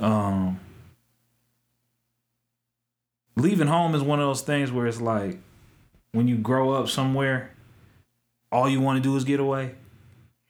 um, 0.00 0.60
leaving 3.40 3.66
home 3.68 3.94
is 3.94 4.02
one 4.02 4.20
of 4.20 4.26
those 4.26 4.42
things 4.42 4.70
where 4.70 4.86
it's 4.86 5.00
like 5.00 5.38
when 6.12 6.28
you 6.28 6.36
grow 6.36 6.72
up 6.72 6.88
somewhere, 6.88 7.50
all 8.52 8.68
you 8.68 8.80
want 8.80 8.96
to 8.96 9.02
do 9.02 9.16
is 9.16 9.24
get 9.24 9.40
away, 9.40 9.74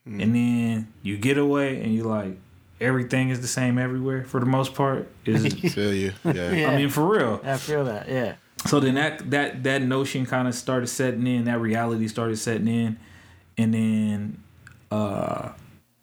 and 0.05 0.35
then 0.35 0.93
you 1.03 1.17
get 1.17 1.39
away, 1.39 1.81
and 1.83 1.95
you 1.95 2.05
like 2.05 2.39
everything 2.81 3.29
is 3.29 3.41
the 3.41 3.47
same 3.47 3.79
everywhere 3.79 4.25
for 4.25 4.41
the 4.41 4.47
most 4.47 4.75
part. 4.75 5.09
Is 5.25 5.53
Feel 5.75 5.93
you? 5.93 6.13
Yeah. 6.25 6.51
Yeah. 6.53 6.71
I 6.71 6.77
mean 6.77 6.89
for 6.89 7.07
real. 7.07 7.41
I 7.45 7.57
feel 7.59 7.85
that. 7.85 8.09
Yeah. 8.09 8.35
So 8.67 8.81
then 8.81 8.95
that 8.95 9.31
that 9.31 9.63
that 9.65 9.83
notion 9.83 10.27
kind 10.27 10.49
of 10.49 10.55
started 10.55 10.89
setting 10.89 11.27
in. 11.27 11.45
That 11.45 11.61
reality 11.61 12.09
started 12.09 12.39
setting 12.39 12.69
in, 12.69 12.99
and 13.57 13.75
then 13.75 14.43
uh, 14.91 15.51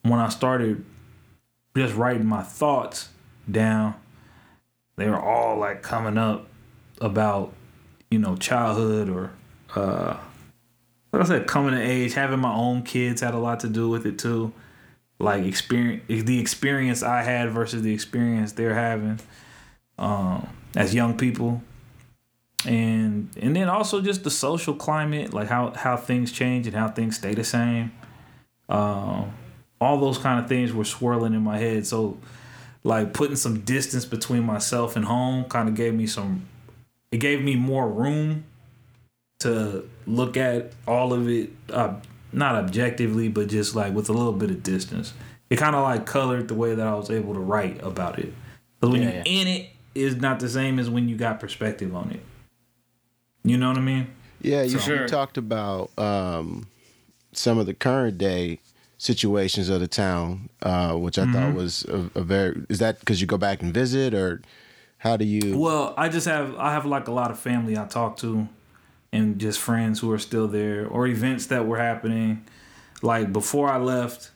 when 0.04 0.20
I 0.20 0.30
started 0.30 0.86
just 1.76 1.96
writing 1.96 2.26
my 2.26 2.44
thoughts 2.44 3.10
down, 3.50 3.96
they 4.96 5.08
were 5.08 5.20
all 5.20 5.58
like 5.58 5.82
coming 5.82 6.18
up 6.18 6.47
about 7.02 7.54
you 8.10 8.20
know 8.20 8.36
childhood 8.36 9.10
or 9.10 9.32
uh, 9.76 10.18
like 11.12 11.22
I 11.22 11.26
said, 11.26 11.48
coming 11.48 11.72
to 11.72 11.82
age, 11.82 12.14
having 12.14 12.40
my 12.40 12.54
own 12.54 12.84
kids 12.84 13.22
had 13.22 13.34
a 13.34 13.40
lot 13.40 13.62
to 13.62 13.70
do 13.70 13.90
with 13.90 14.06
it 14.06 14.20
too. 14.20 14.54
Like 15.20 15.46
experience, 15.46 16.04
the 16.08 16.40
experience 16.40 17.02
I 17.02 17.24
had 17.24 17.50
versus 17.52 17.82
the 17.82 17.94
experience 17.94 18.52
they're 18.52 18.76
having 18.76 19.20
um, 19.98 20.48
as 20.76 20.94
young 20.94 21.18
people 21.18 21.62
and 22.66 23.30
and 23.40 23.56
then 23.56 23.70
also 23.70 24.02
just 24.02 24.24
the 24.24 24.32
social 24.32 24.74
climate, 24.74 25.34
like 25.34 25.48
how 25.48 25.72
how 25.72 25.96
things 25.96 26.32
change 26.32 26.68
and 26.68 26.76
how 26.76 26.90
things 26.90 27.16
stay 27.18 27.34
the 27.34 27.44
same. 27.44 27.92
Um, 28.68 29.32
all 29.80 30.00
those 30.00 30.18
kind 30.18 30.44
of 30.44 30.50
things 30.50 30.74
were 30.74 30.84
swirling 30.84 31.34
in 31.34 31.42
my 31.42 31.58
head. 31.58 31.86
So, 31.86 32.18
like 32.84 33.14
putting 33.14 33.36
some 33.36 33.62
distance 33.62 34.06
between 34.06 34.44
myself 34.44 34.96
and 34.96 35.06
home 35.06 35.46
kind 35.46 35.70
of 35.70 35.76
gave 35.76 35.94
me 35.94 36.08
some. 36.08 36.48
It 37.12 37.18
gave 37.18 37.42
me 37.44 37.56
more 37.56 37.88
room 37.90 38.44
to 39.40 39.88
look 40.06 40.36
at 40.36 40.74
all 40.88 41.14
of 41.14 41.30
it, 41.30 41.52
uh, 41.70 41.96
not 42.34 42.56
objectively, 42.56 43.30
but 43.30 43.48
just 43.48 43.76
like 43.76 43.94
with 43.94 44.10
a 44.10 44.14
little 44.14 44.34
bit 44.34 44.50
of 44.50 44.64
distance. 44.64 45.14
It 45.50 45.58
kind 45.58 45.76
of 45.76 45.84
like 45.84 46.06
colored 46.06 46.48
the 46.48 46.56
way 46.56 46.76
that 46.76 46.86
I 46.86 46.94
was 46.96 47.10
able 47.10 47.34
to 47.34 47.40
write 47.40 47.82
about 47.82 48.20
it. 48.20 48.34
Because 48.80 48.92
when 48.92 49.02
Yeah, 49.04 49.08
you're 49.10 49.24
yeah. 49.26 49.42
in 49.42 49.48
it, 49.48 49.70
is 49.96 50.18
not 50.18 50.40
the 50.40 50.50
same 50.50 50.78
as 50.78 50.90
when 50.90 51.10
you 51.10 51.16
got 51.16 51.40
perspective 51.40 51.96
on 51.96 52.12
it. 52.12 52.20
You 53.44 53.58
know 53.58 53.70
what 53.70 53.78
I 53.78 53.82
mean? 53.82 54.08
Yeah, 54.42 54.62
you, 54.62 54.78
sure. 54.78 55.02
you 55.04 55.08
talked 55.08 55.38
about 55.38 55.90
um, 55.98 56.68
some 57.32 57.58
of 57.58 57.66
the 57.66 57.74
current 57.74 58.18
day 58.20 58.60
situations 59.00 59.70
of 59.70 59.80
the 59.80 59.88
town, 59.88 60.50
uh, 60.62 60.94
which 60.96 61.18
I 61.18 61.24
Mm-hmm. 61.24 61.34
thought 61.34 61.54
was 61.56 61.86
a, 61.86 62.12
a 62.14 62.22
very. 62.22 62.64
Is 62.70 62.80
that 62.80 63.00
because 63.00 63.22
you 63.22 63.28
go 63.28 63.38
back 63.38 63.64
and 63.64 63.74
visit, 63.74 64.14
or 64.14 64.42
how 64.98 65.16
do 65.18 65.26
you? 65.26 65.58
Well, 65.58 65.94
I 65.98 66.10
just 66.10 66.28
have 66.28 66.56
I 66.58 66.74
have 66.74 66.86
like 66.86 67.08
a 67.08 67.12
lot 67.12 67.32
of 67.32 67.40
family 67.40 67.78
I 67.78 67.86
talk 67.86 68.18
to, 68.18 68.48
and 69.12 69.40
just 69.40 69.60
friends 69.60 70.00
who 70.00 70.12
are 70.12 70.20
still 70.20 70.48
there, 70.48 70.88
or 70.88 71.08
events 71.08 71.48
that 71.48 71.68
were 71.68 71.78
happening. 71.78 72.46
Like 73.02 73.32
before 73.32 73.70
I 73.70 73.78
left, 73.78 74.32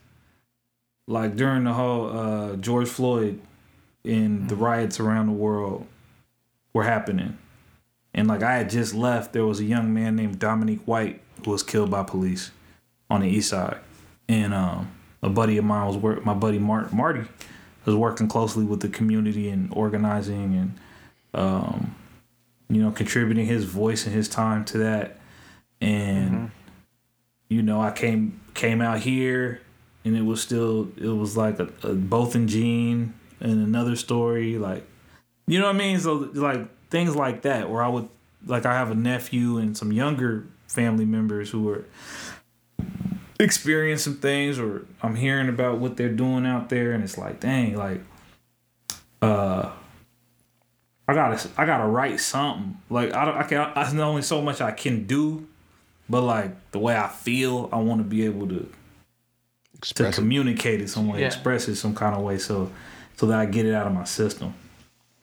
like 1.08 1.36
during 1.36 1.64
the 1.64 1.74
whole 1.74 2.16
uh, 2.16 2.56
George 2.58 2.88
Floyd 2.88 3.42
and 4.06 4.50
the 4.50 4.56
riots 4.56 5.00
around 5.00 5.28
the 5.28 5.34
world 5.34 5.88
were 6.74 6.84
happening, 6.84 7.38
and 8.14 8.28
like 8.28 8.44
I 8.44 8.58
had 8.58 8.70
just 8.70 8.94
left, 8.94 9.34
there 9.34 9.46
was 9.46 9.60
a 9.60 9.66
young 9.66 9.94
man 9.94 10.16
named 10.16 10.38
Dominique 10.38 10.86
White 10.86 11.22
who 11.44 11.52
was 11.52 11.64
killed 11.64 11.90
by 11.90 12.04
police 12.04 12.52
on 13.10 13.22
the 13.22 13.28
east 13.28 13.50
side, 13.50 13.80
and 14.30 14.54
um, 14.54 14.92
a 15.24 15.30
buddy 15.30 15.58
of 15.58 15.66
mine 15.66 15.88
was 15.88 15.98
work. 15.98 16.24
My 16.24 16.36
buddy 16.36 16.60
Mart 16.60 16.94
Marty 16.94 17.26
was 17.86 17.96
working 17.96 18.28
closely 18.28 18.64
with 18.64 18.82
the 18.82 18.90
community 18.90 19.50
and 19.50 19.72
organizing 19.74 20.56
and 20.56 20.74
um, 21.34 21.96
you 22.70 22.82
know 22.82 22.92
contributing 22.92 23.46
his 23.46 23.66
voice 23.66 24.06
and 24.06 24.16
his 24.16 24.28
time 24.28 24.66
to 24.66 24.78
that. 24.80 25.20
And 25.80 26.52
you 27.50 27.62
know 27.62 27.82
i 27.82 27.92
came 27.92 28.40
came 28.54 28.82
out 28.82 29.00
here 29.00 29.62
and 30.06 30.16
it 30.16 30.22
was 30.22 30.42
still 30.42 30.90
it 30.98 31.08
was 31.08 31.36
like 31.36 31.60
a, 31.60 31.68
a 31.84 31.94
Botham 31.94 32.48
Jean 32.48 33.14
and 33.40 33.52
another 33.52 33.96
story 33.96 34.58
like 34.58 34.86
you 35.48 35.60
know 35.60 35.66
what 35.66 35.76
i 35.76 35.80
mean? 35.80 36.00
So 36.00 36.30
like 36.34 36.68
things 36.90 37.16
like 37.16 37.42
that 37.42 37.70
where 37.70 37.84
I 37.84 37.88
would 37.88 38.08
like 38.46 38.66
I 38.66 38.74
have 38.74 38.92
a 38.92 38.96
nephew 38.96 39.58
and 39.58 39.78
some 39.78 39.92
younger 39.92 40.46
family 40.68 41.06
members 41.06 41.50
who 41.50 41.70
are 41.70 41.86
experiencing 43.42 44.16
things 44.16 44.60
or 44.60 44.86
I'm 45.02 45.16
hearing 45.16 45.50
about 45.50 45.80
what 45.80 45.98
they're 45.98 46.10
doing 46.14 46.46
out 46.46 46.70
there 46.70 46.92
and 46.94 47.04
it's 47.04 47.18
like 47.18 47.40
dang 47.40 47.76
like 47.76 48.02
uh 49.22 49.72
I 51.08 51.14
gotta 51.14 51.50
I 51.58 51.66
gotta 51.66 51.86
write 51.88 52.20
something 52.20 52.78
like 52.90 53.14
I 53.14 53.26
don't 53.26 53.36
I 53.38 53.44
can 53.44 53.72
I 53.76 53.92
know 53.94 54.10
only 54.10 54.22
so 54.22 54.42
much 54.42 54.62
I 54.62 54.72
can 54.72 55.06
do 55.06 55.48
but 56.10 56.22
like 56.22 56.72
the 56.72 56.80
way 56.80 56.96
I 56.96 57.08
feel 57.08 57.70
I 57.74 57.78
want 57.78 58.00
to 58.02 58.06
be 58.08 58.26
able 58.26 58.48
to 58.50 58.72
Express 59.78 60.16
to 60.16 60.22
it. 60.22 60.24
communicate 60.24 60.80
it 60.82 60.90
some 60.90 61.08
way 61.08 61.22
Yeah. 61.22 61.28
express 61.28 61.68
it 61.68 61.76
some 61.76 61.96
kind 61.96 62.16
of 62.16 62.22
way 62.22 62.38
so 62.38 62.72
so 63.18 63.26
that 63.28 63.40
I 63.40 63.46
get 63.46 63.66
it 63.66 63.74
out 63.74 63.88
of 63.88 63.94
my 63.94 64.04
system 64.06 64.54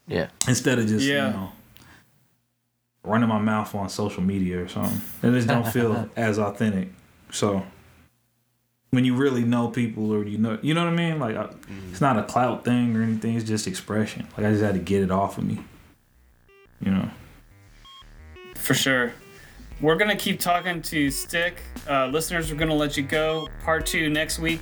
Yeah. 0.07 0.29
instead 0.47 0.79
of 0.79 0.87
just 0.89 1.07
Yeah. 1.07 1.29
you 1.29 1.33
know 1.35 1.53
running 3.05 3.29
my 3.29 3.39
mouth 3.39 3.75
on 3.75 3.89
social 3.89 4.23
media 4.23 4.63
or 4.63 4.69
something. 4.69 5.01
It 5.23 5.33
just 5.33 5.49
don't 5.49 5.67
feel 5.67 6.11
as 6.17 6.39
authentic. 6.39 6.89
So 7.31 7.63
when 8.91 9.05
you 9.05 9.15
really 9.15 9.45
know 9.45 9.69
people 9.69 10.13
or 10.13 10.25
you 10.25 10.39
know 10.39 10.59
you 10.63 10.75
know 10.75 10.85
what 10.85 10.93
I 10.93 10.97
mean, 10.97 11.19
like 11.19 11.37
I, 11.37 11.51
it's 11.91 12.01
not 12.01 12.19
a 12.19 12.23
clout 12.23 12.65
thing 12.65 12.97
or 12.97 13.03
anything. 13.03 13.35
It's 13.35 13.47
just 13.47 13.67
expression. 13.67 14.27
Like 14.37 14.47
I 14.47 14.51
just 14.51 14.63
had 14.63 14.75
to 14.75 14.81
get 14.81 15.03
it 15.03 15.11
off 15.11 15.39
of 15.39 15.45
me. 15.45 15.61
You 16.81 16.93
know. 16.93 17.11
For 18.57 18.75
sure. 18.75 19.13
We're 19.81 19.97
gonna 19.97 20.17
keep 20.17 20.41
talking 20.41 20.83
to 20.83 21.11
Stik. 21.11 21.63
Uh, 21.89 22.07
listeners, 22.07 22.51
we're 22.51 22.59
gonna 22.59 22.75
let 22.75 22.97
you 22.97 23.03
go. 23.03 23.49
Part 23.63 23.87
two 23.87 24.11
next 24.11 24.39
week. 24.39 24.61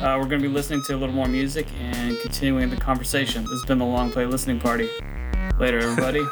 Uh, 0.00 0.16
we're 0.18 0.24
gonna 0.24 0.40
be 0.40 0.48
listening 0.48 0.82
to 0.86 0.94
a 0.94 0.98
little 0.98 1.14
more 1.14 1.28
music 1.28 1.66
and 1.78 2.18
continuing 2.20 2.70
the 2.70 2.76
conversation. 2.76 3.42
This 3.42 3.52
has 3.52 3.64
been 3.66 3.78
the 3.78 3.84
Long 3.84 4.10
Play 4.10 4.26
Listening 4.26 4.58
Party. 4.58 4.88
Later, 5.58 5.78
everybody. 5.78 6.24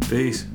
Peace. 0.08 0.46